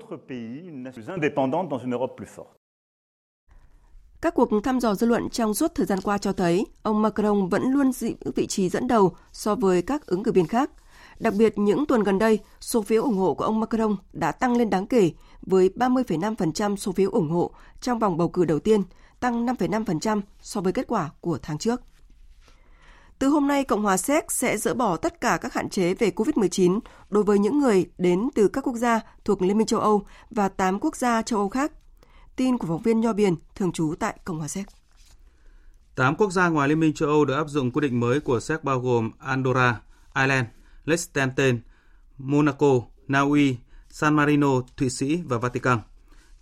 [4.20, 7.48] Các cuộc thăm dò dư luận trong suốt thời gian qua cho thấy ông Macron
[7.48, 10.70] vẫn luôn giữ vị trí dẫn đầu so với các ứng cử viên khác–
[11.18, 14.56] Đặc biệt, những tuần gần đây, số phiếu ủng hộ của ông Macron đã tăng
[14.56, 18.82] lên đáng kể với 30,5% số phiếu ủng hộ trong vòng bầu cử đầu tiên,
[19.20, 21.80] tăng 5,5% so với kết quả của tháng trước.
[23.18, 26.10] Từ hôm nay, Cộng hòa Séc sẽ dỡ bỏ tất cả các hạn chế về
[26.16, 30.02] COVID-19 đối với những người đến từ các quốc gia thuộc Liên minh châu Âu
[30.30, 31.72] và 8 quốc gia châu Âu khác.
[32.36, 34.66] Tin của phóng viên Nho Biển, thường trú tại Cộng hòa Séc.
[35.94, 38.40] 8 quốc gia ngoài Liên minh châu Âu đã áp dụng quy định mới của
[38.40, 39.80] Séc bao gồm Andorra,
[40.14, 40.46] Ireland,
[40.84, 41.60] Liechtenstein,
[42.18, 43.56] Monaco, Na Uy,
[43.88, 45.78] San Marino, Thụy Sĩ và Vatican.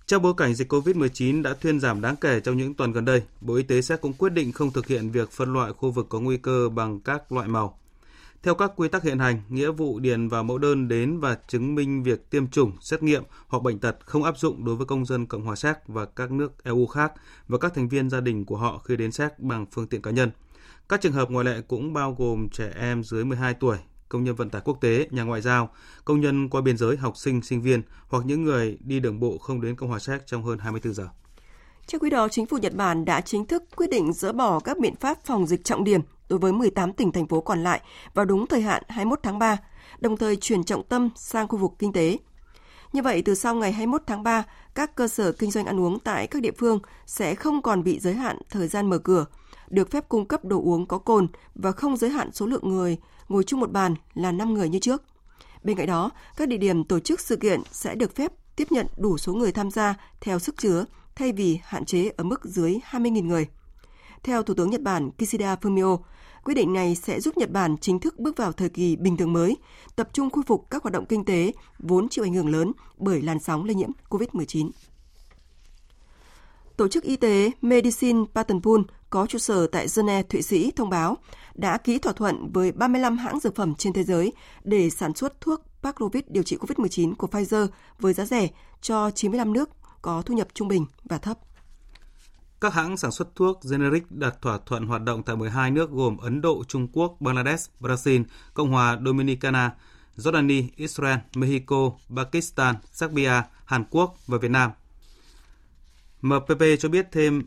[0.07, 3.23] Trong bối cảnh dịch COVID-19 đã thuyên giảm đáng kể trong những tuần gần đây,
[3.41, 6.07] Bộ Y tế sẽ cũng quyết định không thực hiện việc phân loại khu vực
[6.09, 7.79] có nguy cơ bằng các loại màu.
[8.43, 11.75] Theo các quy tắc hiện hành, nghĩa vụ điền vào mẫu đơn đến và chứng
[11.75, 15.07] minh việc tiêm chủng, xét nghiệm hoặc bệnh tật không áp dụng đối với công
[15.07, 17.13] dân Cộng hòa Séc và các nước EU khác
[17.49, 20.11] và các thành viên gia đình của họ khi đến Séc bằng phương tiện cá
[20.11, 20.31] nhân.
[20.89, 23.77] Các trường hợp ngoại lệ cũng bao gồm trẻ em dưới 12 tuổi,
[24.11, 25.69] công nhân vận tải quốc tế, nhà ngoại giao,
[26.05, 29.39] công nhân qua biên giới, học sinh, sinh viên hoặc những người đi đường bộ
[29.39, 31.09] không đến Cộng hòa Séc trong hơn 24 giờ.
[31.87, 34.79] Trước khi đó, chính phủ Nhật Bản đã chính thức quyết định dỡ bỏ các
[34.79, 37.81] biện pháp phòng dịch trọng điểm đối với 18 tỉnh thành phố còn lại
[38.15, 39.57] vào đúng thời hạn 21 tháng 3,
[39.99, 42.19] đồng thời chuyển trọng tâm sang khu vực kinh tế.
[42.93, 44.45] Như vậy, từ sau ngày 21 tháng 3,
[44.75, 47.99] các cơ sở kinh doanh ăn uống tại các địa phương sẽ không còn bị
[47.99, 49.27] giới hạn thời gian mở cửa,
[49.69, 52.99] được phép cung cấp đồ uống có cồn và không giới hạn số lượng người
[53.31, 55.03] ngồi chung một bàn là 5 người như trước.
[55.65, 58.87] Bên cạnh đó, các địa điểm tổ chức sự kiện sẽ được phép tiếp nhận
[58.97, 62.79] đủ số người tham gia theo sức chứa thay vì hạn chế ở mức dưới
[62.91, 63.49] 20.000 người.
[64.23, 65.99] Theo Thủ tướng Nhật Bản Kishida Fumio,
[66.45, 69.33] quyết định này sẽ giúp Nhật Bản chính thức bước vào thời kỳ bình thường
[69.33, 69.57] mới,
[69.97, 73.23] tập trung khôi phục các hoạt động kinh tế vốn chịu ảnh hưởng lớn bởi
[73.23, 74.71] làn sóng lây nhiễm COVID-19.
[76.77, 78.81] Tổ chức Y tế Medicine Patenpool
[79.11, 81.17] có trụ sở tại Geneva, Thụy Sĩ thông báo
[81.55, 84.33] đã ký thỏa thuận với 35 hãng dược phẩm trên thế giới
[84.65, 87.69] để sản xuất thuốc Paxlovid điều trị COVID-19 của Pfizer
[87.99, 88.49] với giá rẻ
[88.81, 89.71] cho 95 nước
[90.03, 91.39] có thu nhập trung bình và thấp.
[92.61, 96.17] Các hãng sản xuất thuốc generic đạt thỏa thuận hoạt động tại 12 nước gồm
[96.17, 99.75] Ấn Độ, Trung Quốc, Bangladesh, Brazil, Cộng hòa Dominicana,
[100.17, 104.71] Jordani, Israel, Mexico, Pakistan, Serbia, Hàn Quốc và Việt Nam.
[106.23, 107.43] MPP cho biết thêm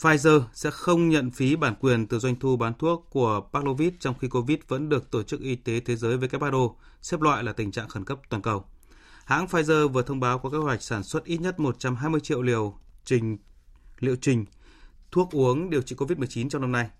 [0.00, 4.14] Pfizer sẽ không nhận phí bản quyền từ doanh thu bán thuốc của Paxlovid trong
[4.18, 7.70] khi Covid vẫn được Tổ chức Y tế Thế giới WHO xếp loại là tình
[7.70, 8.64] trạng khẩn cấp toàn cầu.
[9.24, 12.74] Hãng Pfizer vừa thông báo có kế hoạch sản xuất ít nhất 120 triệu liều
[13.04, 13.38] trình,
[13.98, 14.44] liệu trình
[15.10, 16.90] thuốc uống điều trị COVID-19 trong năm nay.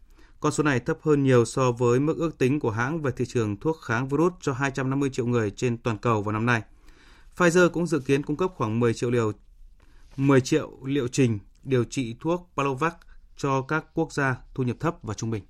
[0.41, 3.25] Con số này thấp hơn nhiều so với mức ước tính của hãng về thị
[3.29, 6.63] trường thuốc kháng virus cho 250 triệu người trên toàn cầu vào năm nay.
[7.37, 9.33] Pfizer cũng dự kiến cung cấp khoảng 10 triệu liều
[10.17, 12.97] 10 triệu liệu trình điều trị thuốc Palovac
[13.37, 15.43] cho các quốc gia thu nhập thấp và trung bình.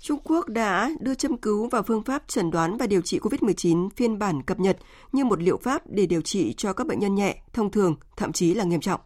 [0.00, 3.88] Trung Quốc đã đưa châm cứu vào phương pháp chẩn đoán và điều trị COVID-19
[3.96, 4.78] phiên bản cập nhật
[5.12, 8.32] như một liệu pháp để điều trị cho các bệnh nhân nhẹ, thông thường, thậm
[8.32, 9.00] chí là nghiêm trọng.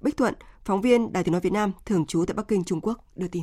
[0.00, 0.34] Bích Thuận,
[0.64, 3.28] phóng viên Đài tiếng nói Việt Nam thường trú tại Bắc Kinh, Trung Quốc đưa
[3.28, 3.42] tin.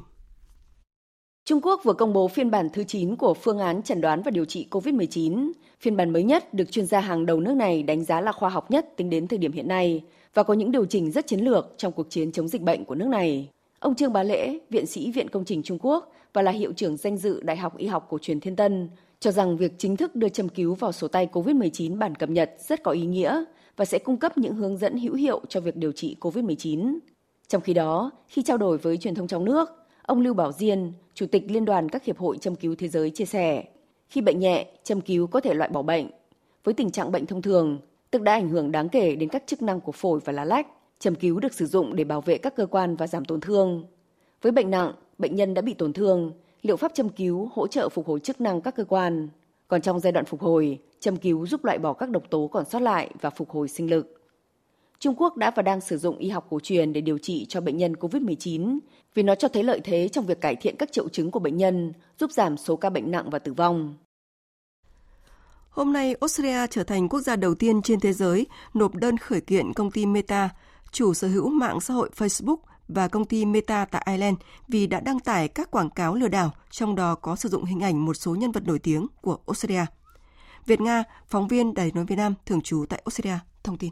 [1.46, 4.32] Trung Quốc vừa công bố phiên bản thứ 9 của phương án chẩn đoán và
[4.32, 5.52] điều trị COVID-19.
[5.80, 8.50] Phiên bản mới nhất được chuyên gia hàng đầu nước này đánh giá là khoa
[8.50, 11.40] học nhất tính đến thời điểm hiện nay và có những điều chỉnh rất chiến
[11.40, 13.50] lược trong cuộc chiến chống dịch bệnh của nước này.
[13.80, 16.98] Ông Trương Bá Lễ, viện sĩ Viện Công trình Trung Quốc và là hiệu trưởng
[16.98, 18.90] danh dự Đại học Y học cổ truyền Thiên Tân,
[19.20, 22.52] cho rằng việc chính thức đưa châm cứu vào sổ tay COVID-19 bản cập nhật
[22.60, 23.44] rất có ý nghĩa
[23.78, 26.98] và sẽ cung cấp những hướng dẫn hữu hiệu cho việc điều trị COVID-19.
[27.48, 30.94] Trong khi đó, khi trao đổi với truyền thông trong nước, Ông Lưu Bảo Diên,
[31.14, 33.64] Chủ tịch Liên đoàn các hiệp hội châm cứu thế giới chia sẻ,
[34.08, 36.08] khi bệnh nhẹ, châm cứu có thể loại bỏ bệnh.
[36.64, 37.80] Với tình trạng bệnh thông thường,
[38.12, 40.68] tức đã ảnh hưởng đáng kể đến các chức năng của phổi và lá lách,
[41.00, 43.86] châm cứu được sử dụng để bảo vệ các cơ quan và giảm tổn thương.
[44.42, 46.32] Với bệnh nặng, bệnh nhân đã bị tổn thương,
[46.62, 49.30] liệu pháp châm cứu hỗ trợ phục hồi chức năng các cơ quan.
[49.68, 52.66] Còn trong giai đoạn phục hồi, châm cứu giúp loại bỏ các độc tố còn
[52.66, 54.22] sót lại và phục hồi sinh lực.
[55.00, 57.62] Trung Quốc đã và đang sử dụng y học cổ truyền để điều trị cho
[57.62, 58.80] bệnh nhân COVID-19
[59.14, 61.58] vì nó cho thấy lợi thế trong việc cải thiện các triệu chứng của bệnh
[61.58, 63.96] nhân, giúp giảm số ca bệnh nặng và tử vong.
[65.70, 69.42] Hôm nay, Australia trở thành quốc gia đầu tiên trên thế giới nộp đơn khởi
[69.42, 70.50] kiện công ty Meta,
[70.92, 74.38] chủ sở hữu mạng xã hội Facebook và công ty Meta tại Ireland
[74.68, 77.80] vì đã đăng tải các quảng cáo lừa đảo, trong đó có sử dụng hình
[77.80, 79.86] ảnh một số nhân vật nổi tiếng của Australia.
[80.66, 83.92] Việt Nga, phóng viên Đài nói Việt Nam thường trú tại Australia, thông tin.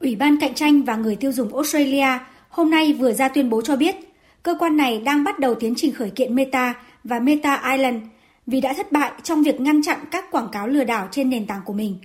[0.00, 2.18] Ủy ban Cạnh tranh và Người tiêu dùng Australia
[2.48, 3.96] hôm nay vừa ra tuyên bố cho biết
[4.42, 6.74] cơ quan này đang bắt đầu tiến trình khởi kiện Meta
[7.04, 8.02] và Meta Island
[8.46, 11.46] vì đã thất bại trong việc ngăn chặn các quảng cáo lừa đảo trên nền
[11.46, 11.98] tảng của mình.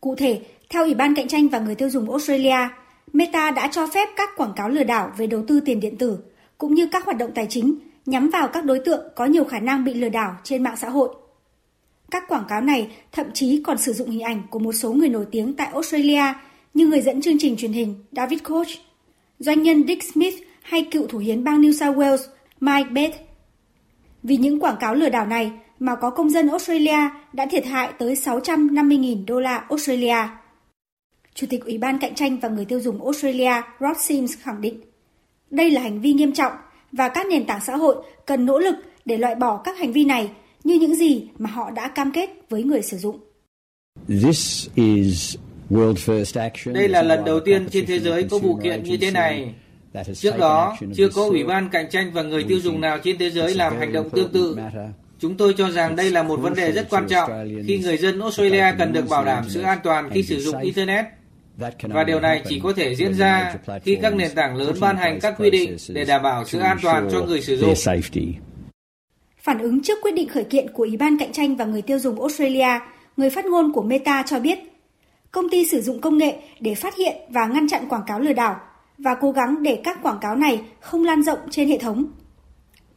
[0.00, 2.68] Cụ thể, theo Ủy ban Cạnh tranh và Người tiêu dùng Australia,
[3.12, 6.18] Meta đã cho phép các quảng cáo lừa đảo về đầu tư tiền điện tử
[6.58, 9.60] cũng như các hoạt động tài chính nhắm vào các đối tượng có nhiều khả
[9.60, 11.08] năng bị lừa đảo trên mạng xã hội.
[12.10, 15.08] Các quảng cáo này thậm chí còn sử dụng hình ảnh của một số người
[15.08, 16.22] nổi tiếng tại Australia
[16.74, 18.68] như người dẫn chương trình truyền hình David Koch,
[19.38, 22.26] doanh nhân Dick Smith hay cựu thủ hiến bang New South Wales
[22.60, 23.20] Mike Bates.
[24.22, 27.92] Vì những quảng cáo lừa đảo này mà có công dân Australia đã thiệt hại
[27.98, 30.16] tới 650.000 đô la Australia.
[31.34, 34.80] Chủ tịch Ủy ban Cạnh tranh và Người tiêu dùng Australia Rod Sims khẳng định,
[35.50, 36.52] đây là hành vi nghiêm trọng
[36.92, 37.96] và các nền tảng xã hội
[38.26, 40.30] cần nỗ lực để loại bỏ các hành vi này
[40.64, 43.18] như những gì mà họ đã cam kết với người sử dụng.
[44.08, 45.36] This is
[46.64, 49.54] đây là lần đầu tiên trên thế giới có vụ kiện như thế này.
[50.14, 53.30] Trước đó, chưa có Ủy ban Cạnh tranh và người tiêu dùng nào trên thế
[53.30, 54.56] giới làm hành động tương tự.
[55.18, 57.30] Chúng tôi cho rằng đây là một vấn đề rất quan trọng
[57.66, 61.04] khi người dân Australia cần được bảo đảm sự an toàn khi sử dụng Internet.
[61.82, 63.54] Và điều này chỉ có thể diễn ra
[63.84, 66.78] khi các nền tảng lớn ban hành các quy định để đảm bảo sự an
[66.82, 67.74] toàn cho người sử dụng.
[69.38, 71.98] Phản ứng trước quyết định khởi kiện của Ủy ban Cạnh tranh và người tiêu
[71.98, 72.80] dùng Australia,
[73.16, 74.58] người phát ngôn của Meta cho biết
[75.32, 78.32] công ty sử dụng công nghệ để phát hiện và ngăn chặn quảng cáo lừa
[78.32, 78.60] đảo
[78.98, 82.04] và cố gắng để các quảng cáo này không lan rộng trên hệ thống.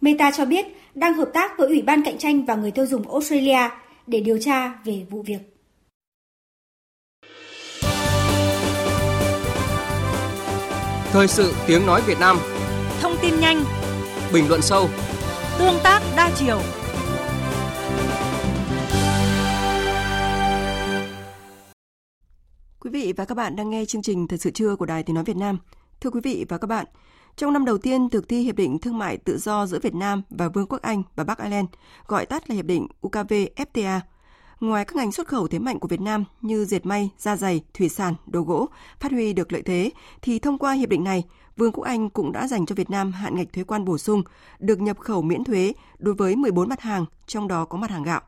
[0.01, 0.65] Meta cho biết
[0.95, 3.69] đang hợp tác với Ủy ban Cạnh tranh và người tiêu dùng Australia
[4.07, 5.39] để điều tra về vụ việc.
[11.11, 12.37] Thời sự tiếng nói Việt Nam
[13.01, 13.63] Thông tin nhanh
[14.33, 14.89] Bình luận sâu
[15.59, 16.59] Tương tác đa chiều
[22.83, 25.13] Quý vị và các bạn đang nghe chương trình thật sự trưa của Đài Tiếng
[25.13, 25.57] Nói Việt Nam.
[26.01, 26.85] Thưa quý vị và các bạn,
[27.35, 30.21] trong năm đầu tiên thực thi Hiệp định Thương mại Tự do giữa Việt Nam
[30.29, 31.67] và Vương quốc Anh và Bắc Ireland,
[32.07, 33.99] gọi tắt là Hiệp định UKVFTA,
[34.59, 37.61] ngoài các ngành xuất khẩu thế mạnh của Việt Nam như dệt may, da giày,
[37.73, 38.67] thủy sản, đồ gỗ
[38.99, 41.23] phát huy được lợi thế, thì thông qua hiệp định này,
[41.57, 44.23] Vương quốc Anh cũng đã dành cho Việt Nam hạn ngạch thuế quan bổ sung,
[44.59, 48.03] được nhập khẩu miễn thuế đối với 14 mặt hàng, trong đó có mặt hàng
[48.03, 48.21] gạo,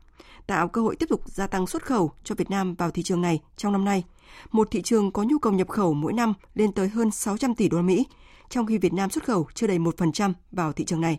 [0.48, 3.22] tạo cơ hội tiếp tục gia tăng xuất khẩu cho Việt Nam vào thị trường
[3.22, 4.04] này trong năm nay–
[4.52, 7.70] một thị trường có nhu cầu nhập khẩu mỗi năm lên tới hơn 600 tỷ
[7.70, 8.06] đô la Mỹ,
[8.50, 11.18] trong khi Việt Nam xuất khẩu chưa đầy 1% vào thị trường này.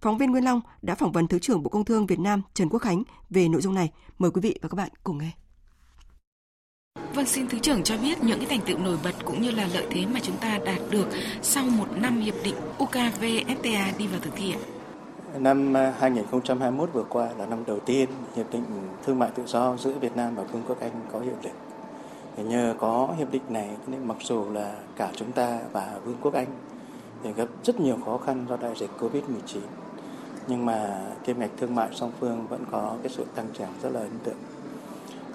[0.00, 2.68] Phóng viên Nguyên Long đã phỏng vấn Thứ trưởng Bộ Công Thương Việt Nam Trần
[2.68, 3.92] Quốc Khánh về nội dung này.
[4.18, 5.30] Mời quý vị và các bạn cùng nghe.
[7.14, 9.68] Vâng, xin Thứ trưởng cho biết những cái thành tựu nổi bật cũng như là
[9.74, 11.06] lợi thế mà chúng ta đạt được
[11.42, 14.58] sau một năm hiệp định UKVFTA đi vào thực thi ạ.
[15.38, 18.64] Năm 2021 vừa qua là năm đầu tiên hiệp định
[19.06, 21.50] thương mại tự do giữa Việt Nam và Vương quốc Anh có hiệu lực
[22.44, 26.34] nhờ có hiệp định này nên mặc dù là cả chúng ta và Vương quốc
[26.34, 26.46] Anh
[27.22, 29.60] thì gặp rất nhiều khó khăn do đại dịch Covid-19
[30.48, 33.92] nhưng mà kim ngạch thương mại song phương vẫn có cái sự tăng trưởng rất
[33.92, 34.36] là ấn tượng.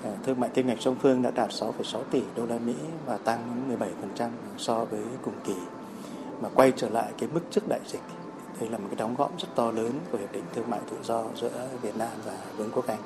[0.04, 2.74] Ờ, thương mại kim ngạch song phương đã đạt 6,6 tỷ đô la Mỹ
[3.06, 3.68] và tăng
[4.18, 5.56] 17% so với cùng kỳ
[6.42, 8.02] mà quay trở lại cái mức trước đại dịch.
[8.60, 10.98] Đây là một cái đóng góp rất to lớn của hiệp định thương mại tự
[11.04, 13.00] do giữa Việt Nam và Vương quốc Anh.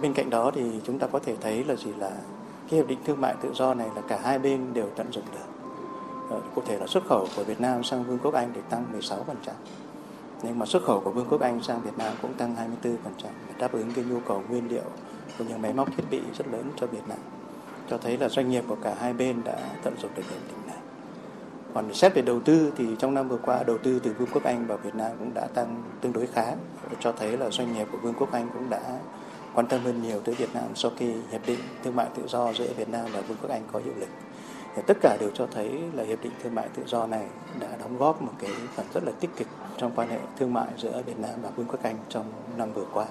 [0.00, 2.10] Bên cạnh đó thì chúng ta có thể thấy là gì là
[2.70, 5.24] cái hiệp định thương mại tự do này là cả hai bên đều tận dụng
[5.32, 5.48] được.
[6.30, 8.84] Ờ, cụ thể là xuất khẩu của Việt Nam sang Vương quốc Anh thì tăng
[8.92, 9.54] 16%.
[10.42, 13.72] Nhưng mà xuất khẩu của Vương quốc Anh sang Việt Nam cũng tăng 24%, đáp
[13.72, 14.82] ứng cái nhu cầu nguyên liệu
[15.38, 17.18] của những máy móc thiết bị rất lớn cho Việt Nam.
[17.90, 20.66] Cho thấy là doanh nghiệp của cả hai bên đã tận dụng được hiệp định
[20.66, 20.76] này.
[21.74, 24.44] Còn xét về đầu tư thì trong năm vừa qua đầu tư từ Vương quốc
[24.44, 26.44] Anh vào Việt Nam cũng đã tăng tương đối khá,
[27.00, 28.80] cho thấy là doanh nghiệp của Vương quốc Anh cũng đã
[29.54, 32.52] quan tâm hơn nhiều tới Việt Nam sau khi hiệp định thương mại tự do
[32.52, 34.08] giữa Việt Nam và Vương quốc Anh có hiệu lực.
[34.76, 37.24] Thì tất cả đều cho thấy là hiệp định thương mại tự do này
[37.60, 40.68] đã đóng góp một cái phần rất là tích cực trong quan hệ thương mại
[40.78, 43.06] giữa Việt Nam và Vương quốc Anh trong năm vừa qua.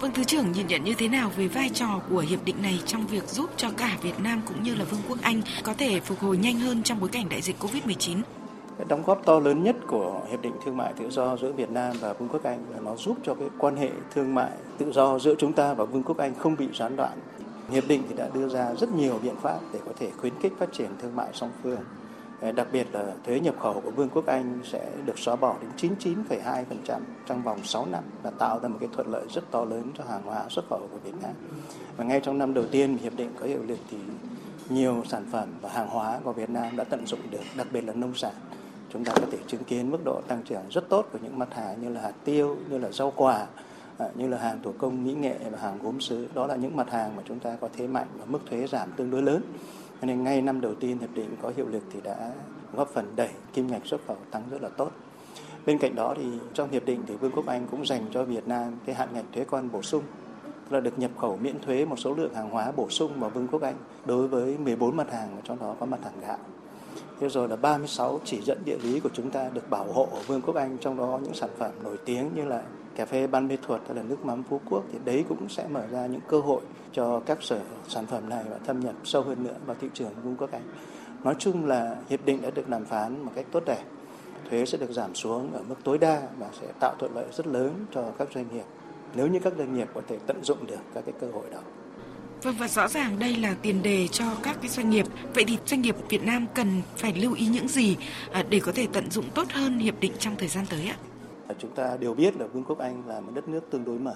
[0.00, 2.80] Vâng, Thứ trưởng nhìn nhận như thế nào về vai trò của hiệp định này
[2.86, 6.00] trong việc giúp cho cả Việt Nam cũng như là Vương quốc Anh có thể
[6.00, 8.22] phục hồi nhanh hơn trong bối cảnh đại dịch Covid-19?
[8.78, 11.70] Cái đóng góp to lớn nhất của hiệp định thương mại tự do giữa Việt
[11.70, 14.92] Nam và Vương quốc Anh là nó giúp cho cái quan hệ thương mại tự
[14.92, 17.18] do giữa chúng ta và Vương quốc Anh không bị gián đoạn.
[17.70, 20.52] Hiệp định thì đã đưa ra rất nhiều biện pháp để có thể khuyến khích
[20.58, 21.80] phát triển thương mại song phương
[22.40, 25.56] ờ, Đặc biệt là thuế nhập khẩu của Vương quốc Anh sẽ được xóa bỏ
[25.60, 29.64] đến 99,2% trong vòng 6 năm và tạo ra một cái thuận lợi rất to
[29.64, 31.32] lớn cho hàng hóa xuất khẩu của Việt Nam.
[31.96, 33.96] Và ngay trong năm đầu tiên hiệp định có hiệu lực thì
[34.68, 37.84] nhiều sản phẩm và hàng hóa của Việt Nam đã tận dụng được, đặc biệt
[37.84, 38.32] là nông sản.
[38.92, 41.54] Chúng ta có thể chứng kiến mức độ tăng trưởng rất tốt của những mặt
[41.54, 43.46] hàng như là hạt tiêu, như là rau quả,
[43.98, 46.28] à, như là hàng thủ công mỹ nghệ và hàng gốm sứ.
[46.34, 48.92] Đó là những mặt hàng mà chúng ta có thế mạnh và mức thuế giảm
[48.96, 49.42] tương đối lớn
[50.02, 52.30] nên ngay năm đầu tiên hiệp định có hiệu lực thì đã
[52.72, 54.90] góp phần đẩy kim ngạch xuất khẩu tăng rất là tốt.
[55.66, 56.24] Bên cạnh đó thì
[56.54, 59.24] trong hiệp định thì Vương quốc Anh cũng dành cho Việt Nam cái hạn ngạch
[59.32, 60.02] thuế quan bổ sung
[60.70, 63.48] là được nhập khẩu miễn thuế một số lượng hàng hóa bổ sung vào Vương
[63.48, 63.76] quốc Anh
[64.06, 66.38] đối với 14 mặt hàng trong đó có mặt hàng gạo.
[67.22, 70.20] Thế rồi là 36 chỉ dẫn địa lý của chúng ta được bảo hộ ở
[70.26, 72.62] Vương quốc Anh trong đó những sản phẩm nổi tiếng như là
[72.96, 75.68] cà phê Ban Mê Thuật hay là nước mắm Phú Quốc thì đấy cũng sẽ
[75.68, 76.60] mở ra những cơ hội
[76.92, 80.10] cho các sở sản phẩm này và thâm nhập sâu hơn nữa vào thị trường
[80.24, 80.62] Vương quốc Anh.
[81.24, 83.82] Nói chung là hiệp định đã được đàm phán một cách tốt đẹp.
[84.50, 87.46] Thuế sẽ được giảm xuống ở mức tối đa và sẽ tạo thuận lợi rất
[87.46, 88.64] lớn cho các doanh nghiệp,
[89.14, 91.60] nếu như các doanh nghiệp có thể tận dụng được các cái cơ hội đó.
[92.42, 95.06] Vâng và rõ ràng đây là tiền đề cho các cái doanh nghiệp.
[95.34, 97.96] Vậy thì doanh nghiệp Việt Nam cần phải lưu ý những gì
[98.32, 100.96] à, để có thể tận dụng tốt hơn hiệp định trong thời gian tới ạ?
[101.48, 103.98] À, chúng ta đều biết là Vương quốc Anh là một đất nước tương đối
[103.98, 104.14] mở.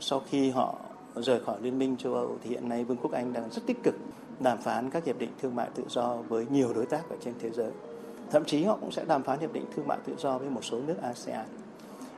[0.00, 0.78] Sau khi họ
[1.16, 3.82] rời khỏi Liên minh châu Âu thì hiện nay Vương quốc Anh đang rất tích
[3.82, 3.94] cực
[4.40, 7.34] đàm phán các hiệp định thương mại tự do với nhiều đối tác ở trên
[7.40, 7.70] thế giới.
[8.30, 10.64] Thậm chí họ cũng sẽ đàm phán hiệp định thương mại tự do với một
[10.64, 11.46] số nước ASEAN.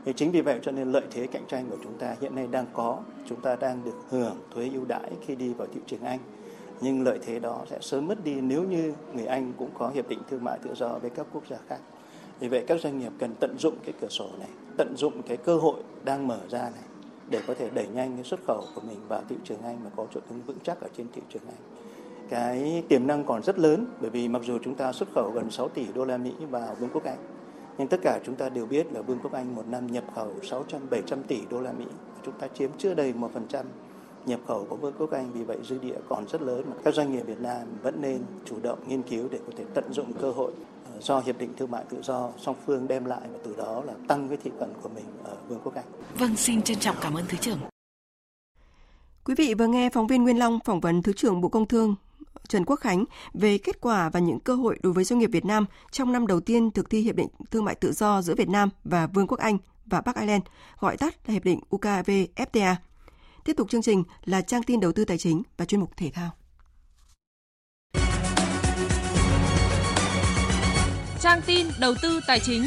[0.08, 2.48] Thì chính vì vậy cho nên lợi thế cạnh tranh của chúng ta hiện nay
[2.50, 2.98] đang có,
[3.28, 6.18] chúng ta đang được hưởng thuế ưu đãi khi đi vào thị trường Anh.
[6.80, 10.08] Nhưng lợi thế đó sẽ sớm mất đi nếu như người Anh cũng có hiệp
[10.08, 11.78] định thương mại tự do với các quốc gia khác.
[12.40, 15.36] Vì vậy các doanh nghiệp cần tận dụng cái cửa sổ này, tận dụng cái
[15.36, 16.84] cơ hội đang mở ra này
[17.30, 19.90] để có thể đẩy nhanh cái xuất khẩu của mình vào thị trường Anh mà
[19.96, 21.88] có chỗ đứng vững chắc ở trên thị trường Anh.
[22.28, 25.50] Cái tiềm năng còn rất lớn bởi vì mặc dù chúng ta xuất khẩu gần
[25.50, 27.37] 6 tỷ đô la Mỹ vào Vương quốc Anh
[27.78, 30.32] nhưng tất cả chúng ta đều biết là Vương quốc Anh một năm nhập khẩu
[30.42, 31.84] 600 700 tỷ đô la Mỹ,
[32.24, 33.64] chúng ta chiếm chưa đầy 1%
[34.26, 36.94] nhập khẩu của Vương quốc Anh vì vậy dư địa còn rất lớn mà các
[36.94, 40.12] doanh nghiệp Việt Nam vẫn nên chủ động nghiên cứu để có thể tận dụng
[40.20, 40.52] cơ hội
[40.92, 43.82] ờ, do hiệp định thương mại tự do song phương đem lại và từ đó
[43.86, 45.84] là tăng cái thị phần của mình ở Vương quốc Anh.
[46.18, 47.58] Vâng, xin trân trọng cảm ơn thứ trưởng.
[49.24, 51.94] Quý vị vừa nghe phóng viên Nguyên Long phỏng vấn Thứ trưởng Bộ Công Thương
[52.48, 53.04] Trần Quốc Khánh
[53.34, 56.26] về kết quả và những cơ hội đối với doanh nghiệp Việt Nam trong năm
[56.26, 59.26] đầu tiên thực thi Hiệp định Thương mại Tự do giữa Việt Nam và Vương
[59.26, 60.42] quốc Anh và Bắc Ireland,
[60.80, 62.74] gọi tắt là Hiệp định UKVFTA.
[63.44, 66.10] Tiếp tục chương trình là trang tin đầu tư tài chính và chuyên mục thể
[66.14, 66.30] thao.
[71.20, 72.64] Trang tin đầu tư tài chính.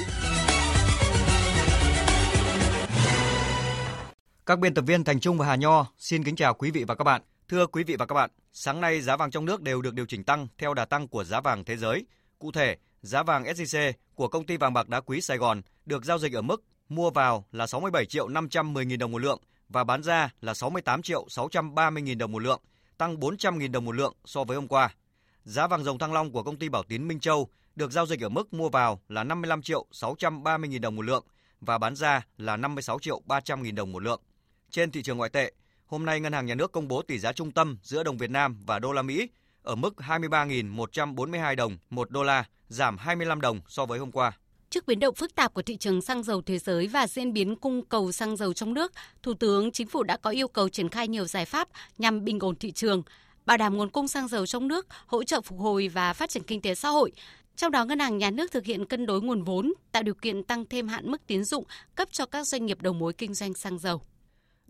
[4.45, 6.95] Các biên tập viên Thành Trung và Hà Nho xin kính chào quý vị và
[6.95, 7.21] các bạn.
[7.51, 10.05] Thưa quý vị và các bạn, sáng nay giá vàng trong nước đều được điều
[10.05, 12.05] chỉnh tăng theo đà tăng của giá vàng thế giới.
[12.39, 16.05] Cụ thể, giá vàng SJC của công ty vàng bạc đá quý Sài Gòn được
[16.05, 19.39] giao dịch ở mức mua vào là 67 triệu 510 nghìn đồng một lượng
[19.69, 22.61] và bán ra là 68 triệu 630 nghìn đồng một lượng,
[22.97, 24.95] tăng 400 nghìn đồng một lượng so với hôm qua.
[25.43, 28.21] Giá vàng dòng thăng long của công ty Bảo Tín Minh Châu được giao dịch
[28.21, 31.25] ở mức mua vào là 55 triệu 630 nghìn đồng một lượng
[31.61, 34.21] và bán ra là 56 triệu 300 nghìn đồng một lượng.
[34.69, 35.51] Trên thị trường ngoại tệ,
[35.91, 38.29] hôm nay Ngân hàng Nhà nước công bố tỷ giá trung tâm giữa đồng Việt
[38.29, 39.27] Nam và đô la Mỹ
[39.63, 44.31] ở mức 23.142 đồng một đô la, giảm 25 đồng so với hôm qua.
[44.69, 47.55] Trước biến động phức tạp của thị trường xăng dầu thế giới và diễn biến
[47.55, 48.91] cung cầu xăng dầu trong nước,
[49.23, 51.67] Thủ tướng Chính phủ đã có yêu cầu triển khai nhiều giải pháp
[51.97, 53.03] nhằm bình ổn thị trường,
[53.45, 56.43] bảo đảm nguồn cung xăng dầu trong nước, hỗ trợ phục hồi và phát triển
[56.43, 57.11] kinh tế xã hội.
[57.55, 60.43] Trong đó, Ngân hàng Nhà nước thực hiện cân đối nguồn vốn, tạo điều kiện
[60.43, 61.63] tăng thêm hạn mức tín dụng
[61.95, 64.01] cấp cho các doanh nghiệp đầu mối kinh doanh xăng dầu.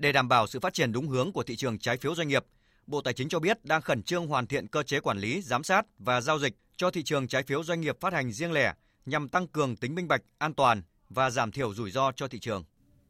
[0.02, 2.46] Để đảm bảo sự phát triển đúng hướng của thị trường trái phiếu doanh nghiệp,
[2.88, 5.64] Bộ Tài chính cho biết đang khẩn trương hoàn thiện cơ chế quản lý, giám
[5.64, 8.74] sát và giao dịch cho thị trường trái phiếu doanh nghiệp phát hành riêng lẻ
[9.06, 12.40] nhằm tăng cường tính minh bạch, an toàn và giảm thiểu rủi ro cho thị
[12.40, 12.64] trường.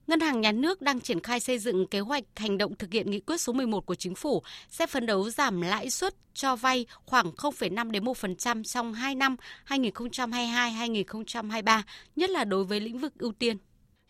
[0.07, 3.11] Ngân hàng Nhà nước đang triển khai xây dựng kế hoạch hành động thực hiện
[3.11, 6.85] nghị quyết số 11 của chính phủ sẽ phấn đấu giảm lãi suất cho vay
[7.05, 9.35] khoảng 0,5 đến 1% trong 2 năm
[9.67, 11.81] 2022-2023,
[12.15, 13.57] nhất là đối với lĩnh vực ưu tiên.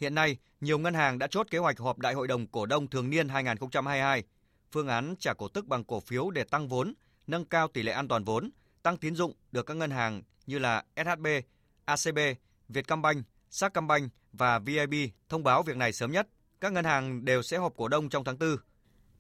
[0.02, 2.88] Hiện nay, nhiều ngân hàng đã chốt kế hoạch họp Đại hội đồng cổ đông
[2.88, 4.24] thường niên 2022,
[4.72, 6.94] phương án trả cổ tức bằng cổ phiếu để tăng vốn,
[7.28, 8.50] nâng cao tỷ lệ an toàn vốn,
[8.84, 11.28] tăng tín dụng được các ngân hàng như là SHB,
[11.86, 12.20] ACB,
[12.70, 14.94] Vietcombank, Sacombank và VIB
[15.30, 16.28] thông báo việc này sớm nhất.
[16.62, 18.58] Các ngân hàng đều sẽ họp cổ đông trong tháng 4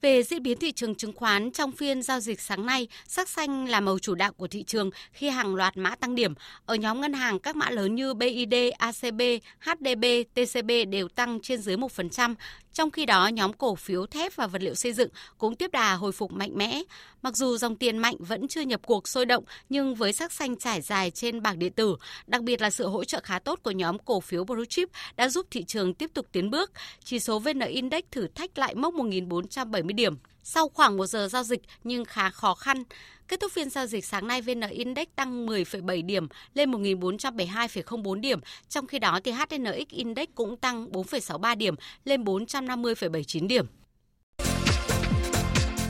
[0.02, 3.70] về diễn biến thị trường chứng khoán trong phiên giao dịch sáng nay, sắc xanh
[3.70, 6.34] là màu chủ đạo của thị trường khi hàng loạt mã tăng điểm.
[6.66, 9.22] Ở nhóm ngân hàng, các mã lớn như BID, ACB,
[9.60, 12.36] HDB, TCB đều tăng trên dưới 1%,
[12.74, 15.94] trong khi đó, nhóm cổ phiếu thép và vật liệu xây dựng cũng tiếp đà
[15.94, 16.82] hồi phục mạnh mẽ.
[17.22, 20.56] Mặc dù dòng tiền mạnh vẫn chưa nhập cuộc sôi động, nhưng với sắc xanh
[20.56, 21.96] trải dài trên bảng điện tử,
[22.28, 25.30] đặc biệt là sự hỗ trợ khá tốt của nhóm cổ phiếu Blue Chip đã
[25.30, 26.72] giúp thị trường tiếp tục tiến bước.
[27.04, 31.44] Chỉ số VN Index thử thách lại mốc 1.470 điểm sau khoảng một giờ giao
[31.44, 32.84] dịch nhưng khá khó khăn.
[33.28, 38.40] Kết thúc phiên giao dịch sáng nay, VN Index tăng 10,7 điểm lên 1.472,04 điểm.
[38.70, 41.76] Trong khi đó, thì HNX Index cũng tăng 4,63 điểm
[42.06, 43.66] lên 450,79 điểm.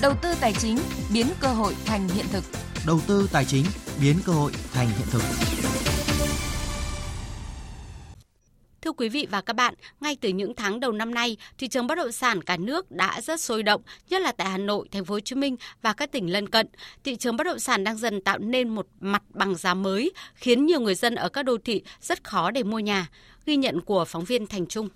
[0.01, 0.77] Đầu tư tài chính
[1.13, 2.43] biến cơ hội thành hiện thực.
[2.87, 3.65] Đầu tư tài chính
[4.01, 5.21] biến cơ hội thành hiện thực.
[8.91, 11.87] Thưa quý vị và các bạn, ngay từ những tháng đầu năm nay, thị trường
[11.87, 15.05] bất động sản cả nước đã rất sôi động, nhất là tại Hà Nội, Thành
[15.05, 16.67] phố Hồ Chí Minh và các tỉnh lân cận.
[17.03, 20.65] Thị trường bất động sản đang dần tạo nên một mặt bằng giá mới, khiến
[20.65, 23.09] nhiều người dân ở các đô thị rất khó để mua nhà.
[23.45, 24.89] Ghi nhận của phóng viên Thành Trung.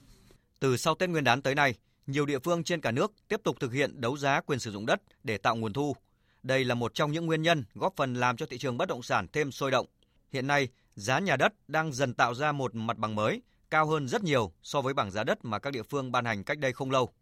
[0.60, 1.76] Từ sau Tết Nguyên đán tới nay,
[2.08, 4.86] nhiều địa phương trên cả nước tiếp tục thực hiện đấu giá quyền sử dụng
[4.86, 5.96] đất để tạo nguồn thu.
[6.44, 9.04] Đây là một trong những nguyên nhân góp phần làm cho thị trường bất động
[9.04, 9.86] sản thêm sôi động.
[10.32, 14.08] Hiện nay, giá nhà đất đang dần tạo ra một mặt bằng mới cao hơn
[14.08, 16.74] rất nhiều so với bảng giá đất mà các địa phương ban hành cách đây
[16.74, 17.14] không lâu.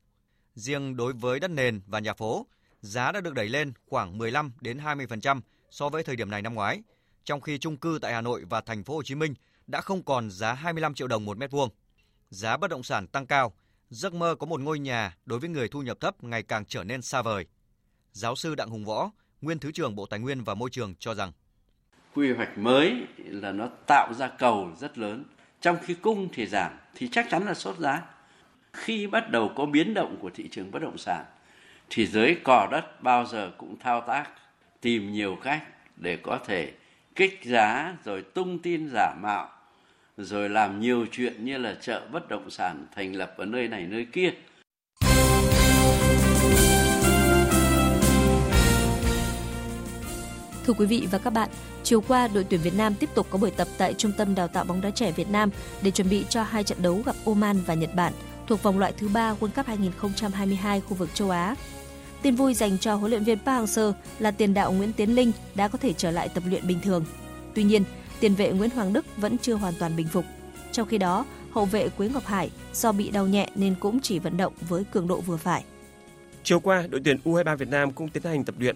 [0.55, 2.47] Riêng đối với đất nền và nhà phố,
[2.81, 6.53] giá đã được đẩy lên khoảng 15 đến 20% so với thời điểm này năm
[6.53, 6.81] ngoái,
[7.23, 9.33] trong khi chung cư tại Hà Nội và thành phố Hồ Chí Minh
[9.67, 11.69] đã không còn giá 25 triệu đồng một mét vuông.
[12.29, 13.53] Giá bất động sản tăng cao,
[13.89, 16.83] giấc mơ có một ngôi nhà đối với người thu nhập thấp ngày càng trở
[16.83, 17.45] nên xa vời.
[18.11, 21.15] Giáo sư Đặng Hùng Võ, nguyên Thứ trưởng Bộ Tài nguyên và Môi trường cho
[21.15, 21.31] rằng
[22.15, 25.25] quy hoạch mới là nó tạo ra cầu rất lớn
[25.63, 28.01] trong khi cung thì giảm thì chắc chắn là sốt giá.
[28.73, 31.25] Khi bắt đầu có biến động của thị trường bất động sản
[31.89, 34.29] thì giới cò đất bao giờ cũng thao tác
[34.81, 35.63] tìm nhiều cách
[35.95, 36.71] để có thể
[37.15, 39.49] kích giá rồi tung tin giả mạo
[40.17, 43.87] rồi làm nhiều chuyện như là chợ bất động sản thành lập ở nơi này
[43.89, 44.29] nơi kia.
[50.65, 51.49] Thưa quý vị và các bạn,
[51.83, 54.47] chiều qua đội tuyển Việt Nam tiếp tục có buổi tập tại Trung tâm Đào
[54.47, 55.49] tạo bóng đá trẻ Việt Nam
[55.81, 58.13] để chuẩn bị cho hai trận đấu gặp Oman và Nhật Bản
[58.47, 61.55] thuộc vòng loại thứ ba World Cup 2022 khu vực châu Á.
[62.21, 65.31] Tin vui dành cho huấn luyện viên Park Hang-seo là tiền đạo Nguyễn Tiến Linh
[65.55, 67.05] đã có thể trở lại tập luyện bình thường.
[67.53, 67.83] Tuy nhiên,
[68.19, 70.25] tiền vệ Nguyễn Hoàng Đức vẫn chưa hoàn toàn bình phục.
[70.71, 74.19] Trong khi đó, hậu vệ Quế Ngọc Hải do bị đau nhẹ nên cũng chỉ
[74.19, 75.63] vận động với cường độ vừa phải.
[76.43, 78.75] Chiều qua, đội tuyển U23 Việt Nam cũng tiến hành tập luyện.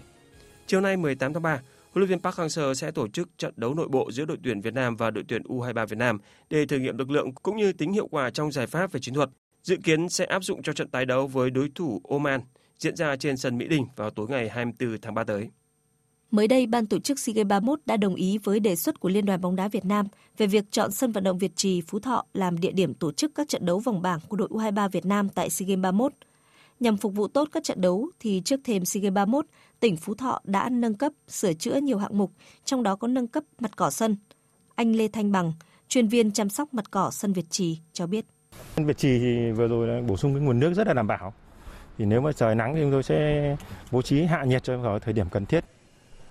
[0.66, 1.60] Chiều nay 18 tháng 3,
[1.92, 4.60] huấn luyện viên Park Hang-seo sẽ tổ chức trận đấu nội bộ giữa đội tuyển
[4.60, 6.18] Việt Nam và đội tuyển U23 Việt Nam
[6.50, 9.14] để thử nghiệm lực lượng cũng như tính hiệu quả trong giải pháp về chiến
[9.14, 9.30] thuật.
[9.62, 12.40] Dự kiến sẽ áp dụng cho trận tái đấu với đối thủ Oman
[12.78, 15.48] diễn ra trên sân Mỹ Đình vào tối ngày 24 tháng 3 tới.
[16.30, 19.08] Mới đây, ban tổ chức SEA Games 31 đã đồng ý với đề xuất của
[19.08, 22.00] Liên đoàn bóng đá Việt Nam về việc chọn sân vận động Việt Trì Phú
[22.00, 25.06] Thọ làm địa điểm tổ chức các trận đấu vòng bảng của đội U23 Việt
[25.06, 26.12] Nam tại SEA Games 31.
[26.80, 29.46] Nhằm phục vụ tốt các trận đấu thì trước thềm SEA Games 31,
[29.80, 32.32] tỉnh Phú Thọ đã nâng cấp, sửa chữa nhiều hạng mục,
[32.64, 34.16] trong đó có nâng cấp mặt cỏ sân.
[34.74, 35.52] Anh Lê Thanh Bằng,
[35.88, 38.24] chuyên viên chăm sóc mặt cỏ sân Việt Trì cho biết.
[38.76, 41.06] Sân Việt Trì thì vừa rồi đã bổ sung cái nguồn nước rất là đảm
[41.06, 41.34] bảo.
[41.98, 43.56] Thì nếu mà trời nắng thì chúng tôi sẽ
[43.90, 45.64] bố trí hạ nhiệt cho vào thời điểm cần thiết.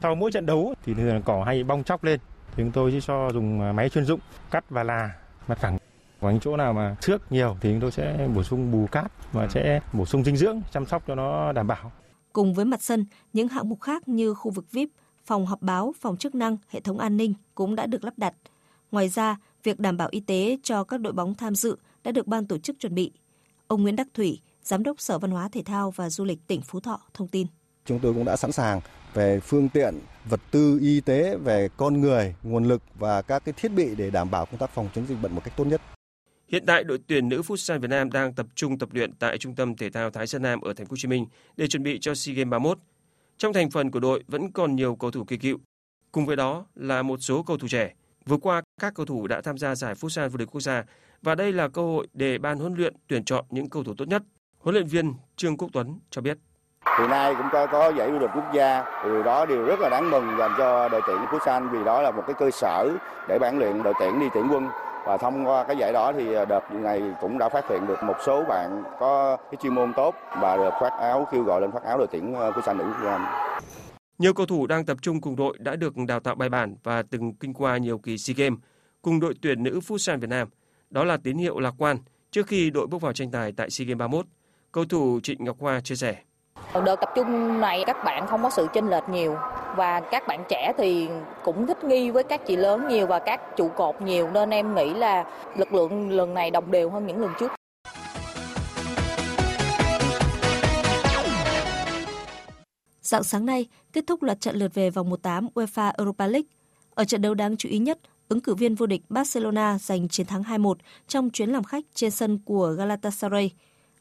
[0.02, 2.20] Sau mỗi trận đấu thì thường cỏ hay bong chóc lên
[2.56, 4.20] thì chúng tôi sẽ cho dùng à, máy chuyên dụng
[4.52, 5.12] cắt và là
[5.48, 5.78] mặt phẳng
[6.22, 9.12] có những chỗ nào mà xước nhiều thì chúng tôi sẽ bổ sung bù cát
[9.34, 11.92] và sẽ bổ sung dinh dưỡng chăm sóc cho nó đảm bảo.
[12.38, 14.90] Cùng với mặt sân, những hạng mục khác như khu vực VIP,
[15.26, 18.34] phòng họp báo, phòng chức năng, hệ thống an ninh cũng đã được lắp đặt.
[18.92, 22.28] Ngoài ra, việc đảm bảo y tế cho các đội bóng tham dự đã được
[22.28, 23.12] ban tổ chức chuẩn bị.
[23.68, 26.62] Ông Nguyễn Đắc Thủy, Giám đốc Sở Văn hóa Thể thao và Du lịch tỉnh
[26.62, 27.48] Phú Thọ thông tin.
[27.86, 28.82] Chúng tôi cũng đã sẵn sàng
[29.14, 33.54] về phương tiện, vật tư y tế, về con người, nguồn lực và các cái
[33.58, 35.82] thiết bị để đảm bảo công tác phòng chống dịch bệnh một cách tốt nhất.
[36.52, 39.56] Hiện tại đội tuyển nữ Futsal Việt Nam đang tập trung tập luyện tại Trung
[39.56, 41.26] tâm Thể thao Thái Sơn Nam ở thành phố Hồ Chí Minh
[41.58, 42.78] để chuẩn bị cho SEA Games 31.
[43.38, 45.58] Trong thành phần của đội vẫn còn nhiều cầu thủ kỳ cựu,
[46.12, 47.94] cùng với đó là một số cầu thủ trẻ.
[48.26, 50.84] Vừa qua, các cầu thủ đã tham gia giải Futsal vô địch quốc gia
[51.22, 54.08] và đây là cơ hội để ban huấn luyện tuyển chọn những cầu thủ tốt
[54.08, 54.24] nhất.
[54.60, 56.38] Huấn luyện viên Trương Quốc Tuấn cho biết.
[57.00, 59.90] Hiện nay cũng có có giải vô địch quốc gia, điều đó điều rất là
[59.90, 62.92] đáng mừng dành cho đội tuyển Futsal vì đó là một cái cơ sở
[63.30, 64.68] để bản luyện đội tuyển đi tuyển quân
[65.08, 68.04] và thông qua cái giải đó thì à, đợt này cũng đã phát hiện được
[68.04, 71.72] một số bạn có cái chuyên môn tốt và được phát áo, kêu gọi lên
[71.72, 73.26] phát áo đội tuyển à, Futsal nữ Việt Nam.
[74.18, 77.04] Nhiều cầu thủ đang tập trung cùng đội đã được đào tạo bài bản và
[77.10, 78.60] từng kinh qua nhiều kỳ SEA Games
[79.02, 80.48] cùng đội tuyển nữ Futsal Việt Nam.
[80.90, 81.98] Đó là tín hiệu lạc quan
[82.32, 84.26] trước khi đội bước vào tranh tài tại SEA Games 31.
[84.72, 86.16] Cầu thủ Trịnh Ngọc Hoa chia sẻ.
[86.86, 89.36] Đợt tập trung này các bạn không có sự chênh lệch nhiều
[89.76, 91.08] và các bạn trẻ thì
[91.44, 94.76] cũng thích nghi với các chị lớn nhiều và các trụ cột nhiều nên em
[94.76, 95.26] nghĩ là
[95.58, 97.52] lực lượng lần này đồng đều hơn những lần trước.
[103.02, 106.48] Dạng sáng nay, kết thúc loạt trận lượt về vòng 1/8 UEFA Europa League.
[106.96, 108.00] Ở trận đấu đáng chú ý nhất,
[108.30, 110.78] ứng cử viên vô địch Barcelona giành chiến thắng 2-1
[111.08, 113.52] trong chuyến làm khách trên sân của Galatasaray.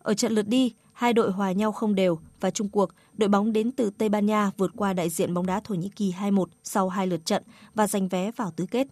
[0.03, 3.53] Ở trận lượt đi, hai đội hòa nhau không đều và chung cuộc, đội bóng
[3.53, 6.45] đến từ Tây Ban Nha vượt qua đại diện bóng đá Thổ Nhĩ Kỳ 2-1
[6.63, 7.43] sau hai lượt trận
[7.75, 8.87] và giành vé vào tứ kết.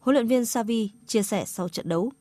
[0.00, 2.12] Huấn luyện viên Xavi chia sẻ sau trận đấu.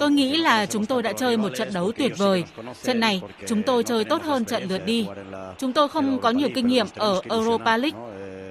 [0.00, 2.44] Tôi nghĩ là chúng tôi đã chơi một trận đấu tuyệt vời.
[2.82, 5.06] Trận này, chúng tôi chơi tốt hơn trận lượt đi.
[5.58, 7.98] Chúng tôi không có nhiều kinh nghiệm ở Europa League.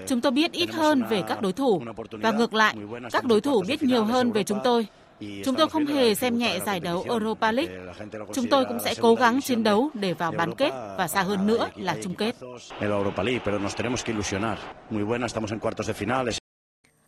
[0.08, 1.82] Chúng tôi biết ít hơn về các đối thủ
[2.12, 2.76] và ngược lại,
[3.12, 4.88] các đối thủ biết nhiều hơn về chúng tôi.
[5.20, 7.94] Chúng tôi không hề xem nhẹ giải đấu Europa League.
[8.34, 11.48] Chúng tôi cũng sẽ cố gắng chiến đấu để vào bán kết và xa hơn
[11.48, 12.36] nữa là chung kết.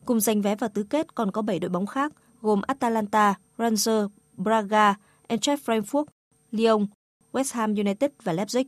[0.06, 4.12] Cùng giành vé vào tứ kết còn có 7 đội bóng khác gồm Atalanta, Rangers,
[4.38, 4.96] Braga,
[5.28, 6.06] Eintracht Frankfurt,
[6.52, 6.88] Lyon,
[7.32, 8.64] West Ham United và Leipzig.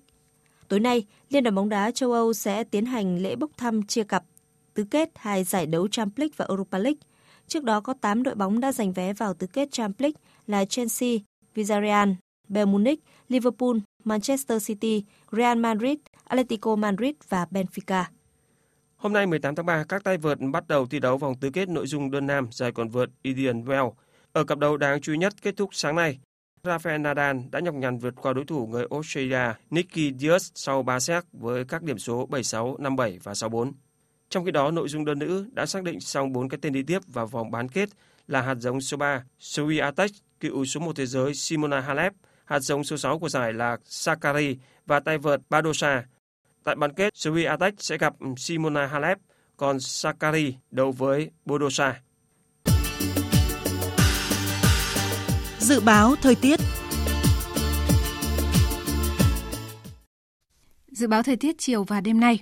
[0.67, 4.03] Tối nay, Liên đoàn bóng đá châu Âu sẽ tiến hành lễ bốc thăm chia
[4.03, 4.23] cặp
[4.73, 6.99] tứ kết hai giải đấu Champions League và Europa League.
[7.47, 10.65] Trước đó có 8 đội bóng đã giành vé vào tứ kết Champions League là
[10.65, 11.09] Chelsea,
[11.55, 12.09] Villarreal,
[12.47, 18.03] Bayern Munich, Liverpool, Manchester City, Real Madrid, Atletico Madrid và Benfica.
[18.97, 21.69] Hôm nay 18 tháng 3, các tay vợt bắt đầu thi đấu vòng tứ kết
[21.69, 23.91] nội dung đơn nam giải quần vợt Indian Wells
[24.31, 26.19] Ở cặp đấu đáng chú ý nhất kết thúc sáng nay,
[26.63, 30.99] Rafael Nadal đã nhọc nhằn vượt qua đối thủ người Australia Nicky Diaz sau 3
[30.99, 33.71] set với các điểm số 7-6, 5-7 và 6-4.
[34.31, 36.83] Trong khi đó, nội dung đơn nữ đã xác định xong 4 cái tên đi
[36.83, 37.89] tiếp vào vòng bán kết
[38.27, 40.09] là hạt giống số 3 Swiatek,
[40.39, 42.13] cựu số 1 thế giới Simona Halep,
[42.45, 46.03] hạt giống số 6 của giải là Sakari và tay vợt Badosa.
[46.63, 49.17] Tại bán kết, Swiatek sẽ gặp Simona Halep,
[49.57, 52.01] còn Sakari đấu với Bodosa.
[55.59, 56.59] Dự báo thời tiết
[60.91, 62.39] Dự báo thời tiết chiều và đêm nay.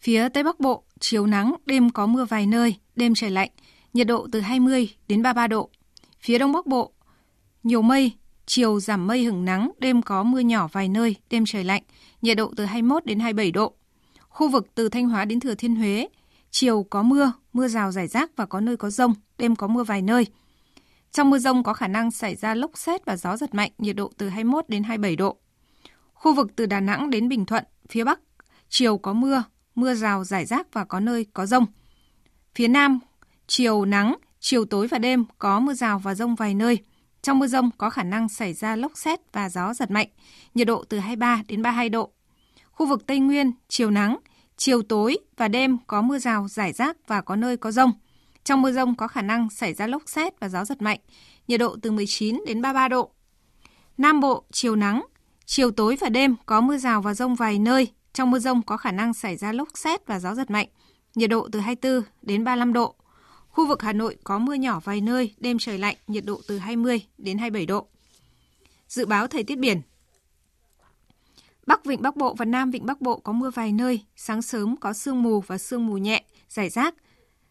[0.00, 3.50] Phía Tây Bắc Bộ, chiều nắng, đêm có mưa vài nơi, đêm trời lạnh,
[3.92, 5.70] nhiệt độ từ 20 đến 33 độ.
[6.20, 6.92] Phía Đông Bắc Bộ,
[7.62, 8.12] nhiều mây,
[8.46, 11.82] chiều giảm mây hứng nắng, đêm có mưa nhỏ vài nơi, đêm trời lạnh,
[12.22, 13.74] nhiệt độ từ 21 đến 27 độ.
[14.28, 16.08] Khu vực từ Thanh Hóa đến Thừa Thiên Huế,
[16.50, 19.84] chiều có mưa, mưa rào rải rác và có nơi có rông, đêm có mưa
[19.84, 20.26] vài nơi.
[21.12, 23.96] Trong mưa rông có khả năng xảy ra lốc xét và gió giật mạnh, nhiệt
[23.96, 25.36] độ từ 21 đến 27 độ.
[26.14, 28.20] Khu vực từ Đà Nẵng đến Bình Thuận, phía Bắc,
[28.68, 29.42] chiều có mưa,
[29.74, 31.66] mưa rào rải rác và có nơi có rông.
[32.54, 32.98] Phía Nam,
[33.46, 36.78] chiều nắng, chiều tối và đêm có mưa rào và rông vài nơi.
[37.22, 40.08] Trong mưa rông có khả năng xảy ra lốc xét và gió giật mạnh,
[40.54, 42.10] nhiệt độ từ 23 đến 32 độ.
[42.72, 44.16] Khu vực Tây Nguyên, chiều nắng,
[44.56, 47.92] chiều tối và đêm có mưa rào rải rác và có nơi có rông.
[48.44, 50.98] Trong mưa rông có khả năng xảy ra lốc xét và gió giật mạnh,
[51.48, 53.10] nhiệt độ từ 19 đến 33 độ.
[53.98, 55.06] Nam Bộ, chiều nắng,
[55.46, 57.88] chiều tối và đêm có mưa rào và rông vài nơi.
[58.14, 60.68] Trong mưa rông có khả năng xảy ra lốc xét và gió giật mạnh,
[61.14, 62.94] nhiệt độ từ 24 đến 35 độ.
[63.48, 66.58] Khu vực Hà Nội có mưa nhỏ vài nơi, đêm trời lạnh, nhiệt độ từ
[66.58, 67.86] 20 đến 27 độ.
[68.88, 69.80] Dự báo thời tiết biển
[71.66, 74.76] Bắc Vịnh Bắc Bộ và Nam Vịnh Bắc Bộ có mưa vài nơi, sáng sớm
[74.76, 76.94] có sương mù và sương mù nhẹ, rải rác.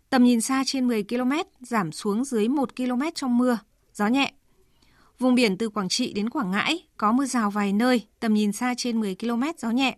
[0.10, 3.58] Tầm nhìn xa trên 10 km, giảm xuống dưới 1 km trong mưa,
[3.94, 4.34] gió nhẹ.
[5.20, 8.52] Vùng biển từ Quảng Trị đến Quảng Ngãi có mưa rào vài nơi, tầm nhìn
[8.52, 9.98] xa trên 10 km, gió nhẹ.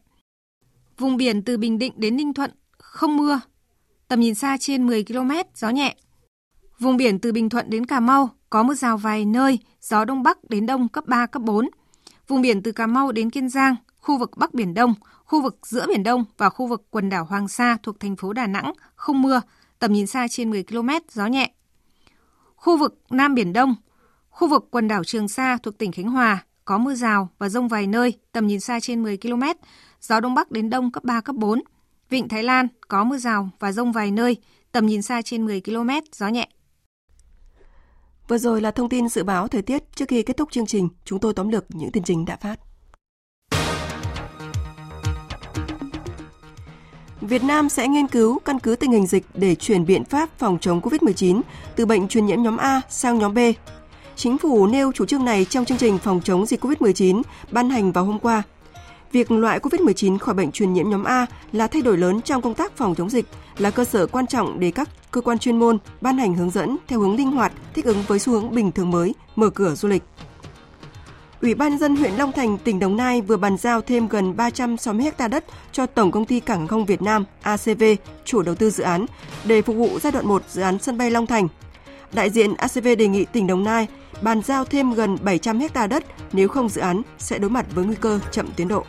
[0.98, 3.39] Vùng biển từ Bình Định đến Ninh Thuận không mưa,
[4.08, 5.96] tầm nhìn xa trên 10 km, gió nhẹ.
[6.80, 10.24] Vùng biển từ Bình Thuận đến Cà Mau có mưa rào vài nơi, gió Đông
[10.24, 11.70] Bắc đến Đông cấp 3, cấp 4.
[12.28, 14.93] Vùng biển từ Cà Mau đến Kiên Giang, khu vực Bắc Biển Đông,
[15.26, 18.34] khu vực giữa Biển Đông và khu vực quần đảo Hoàng Sa thuộc thành phố
[18.34, 19.41] Đà Nẵng không mưa,
[19.80, 21.52] tầm nhìn xa trên 10 km, gió nhẹ.
[22.56, 23.76] Khu vực Nam Biển Đông,
[24.30, 27.68] khu vực quần đảo Trường Sa thuộc tỉnh Khánh Hòa có mưa rào và rông
[27.68, 29.43] vài nơi, tầm nhìn xa trên 10 km,
[30.06, 31.62] gió Đông Bắc đến Đông cấp 3, cấp 4.
[32.10, 34.38] Vịnh Thái Lan có mưa rào và rông vài nơi,
[34.72, 36.49] tầm nhìn xa trên 10 km, gió nhẹ.
[38.28, 39.84] Vừa rồi là thông tin dự báo thời tiết.
[39.95, 42.60] Trước khi kết thúc chương trình, chúng tôi tóm lược những tin trình đã phát.
[47.22, 50.58] Việt Nam sẽ nghiên cứu căn cứ tình hình dịch để chuyển biện pháp phòng
[50.62, 51.41] chống COVID-19
[51.76, 53.39] từ bệnh truyền nhiễm nhóm A sang nhóm B.
[54.16, 57.91] Chính phủ nêu chủ trương này trong chương trình phòng chống dịch COVID-19 ban hành
[57.91, 58.43] vào hôm qua.
[59.16, 62.53] Việc loại COVID-19 khỏi bệnh truyền nhiễm nhóm A là thay đổi lớn trong công
[62.53, 63.26] tác phòng chống dịch,
[63.57, 66.78] là cơ sở quan trọng để các cơ quan chuyên môn ban hành hướng dẫn
[66.88, 69.88] theo hướng linh hoạt, thích ứng với xu hướng bình thường mới, mở cửa du
[69.88, 70.03] lịch.
[71.41, 75.11] Ủy ban dân huyện Long Thành, tỉnh Đồng Nai vừa bàn giao thêm gần 360
[75.18, 77.84] ha đất cho Tổng công ty Cảng không Việt Nam ACV,
[78.26, 79.05] chủ đầu tư dự án,
[79.45, 81.47] để phục vụ giai đoạn 1 dự án sân bay Long Thành.
[82.13, 83.88] Đại diện ACV đề nghị tỉnh Đồng Nai
[84.22, 87.86] bàn giao thêm gần 700 ha đất, nếu không dự án sẽ đối mặt với
[87.86, 88.84] nguy cơ chậm tiến độ.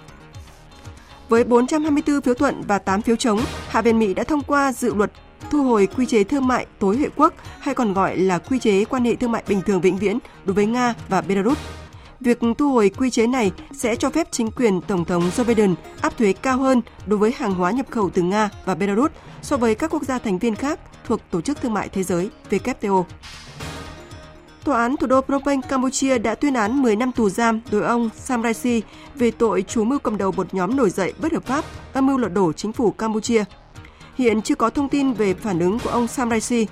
[1.29, 4.95] Với 424 phiếu thuận và 8 phiếu chống, Hạ viện Mỹ đã thông qua dự
[4.95, 5.13] luật
[5.51, 8.85] thu hồi quy chế thương mại tối hệ quốc hay còn gọi là quy chế
[8.85, 11.59] quan hệ thương mại bình thường vĩnh viễn đối với Nga và Belarus.
[12.21, 15.75] Việc thu hồi quy chế này sẽ cho phép chính quyền Tổng thống Joe Biden
[16.01, 19.11] áp thuế cao hơn đối với hàng hóa nhập khẩu từ Nga và Belarus
[19.43, 22.31] so với các quốc gia thành viên khác thuộc Tổ chức Thương mại Thế giới
[22.51, 23.05] WTO.
[24.67, 27.83] Tòa án thủ đô Phnom Penh, Campuchia đã tuyên án 10 năm tù giam đối
[27.83, 28.83] ông Sam Raisi
[29.15, 32.19] về tội chủ mưu cầm đầu một nhóm nổi dậy bất hợp pháp, âm mưu
[32.19, 33.45] lật đổ chính phủ Campuchia.
[34.15, 36.67] Hiện chưa có thông tin về phản ứng của ông Sam Raisi.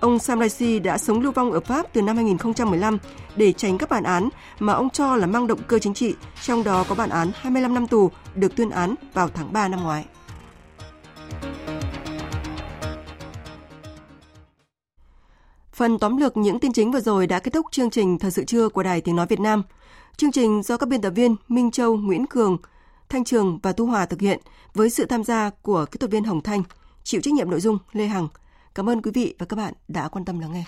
[0.00, 2.98] Ông Sam Raisi đã sống lưu vong ở Pháp từ năm 2015
[3.36, 4.28] để tránh các bản án
[4.58, 7.74] mà ông cho là mang động cơ chính trị, trong đó có bản án 25
[7.74, 10.04] năm tù được tuyên án vào tháng 3 năm ngoái.
[15.78, 18.44] Phần tóm lược những tin chính vừa rồi đã kết thúc chương trình Thời sự
[18.44, 19.62] trưa của Đài Tiếng Nói Việt Nam.
[20.16, 22.58] Chương trình do các biên tập viên Minh Châu, Nguyễn Cường,
[23.08, 24.40] Thanh Trường và Tu Hòa thực hiện
[24.74, 26.62] với sự tham gia của kỹ thuật viên Hồng Thanh,
[27.04, 28.28] chịu trách nhiệm nội dung Lê Hằng.
[28.74, 30.64] Cảm ơn quý vị và các bạn đã quan tâm lắng nghe.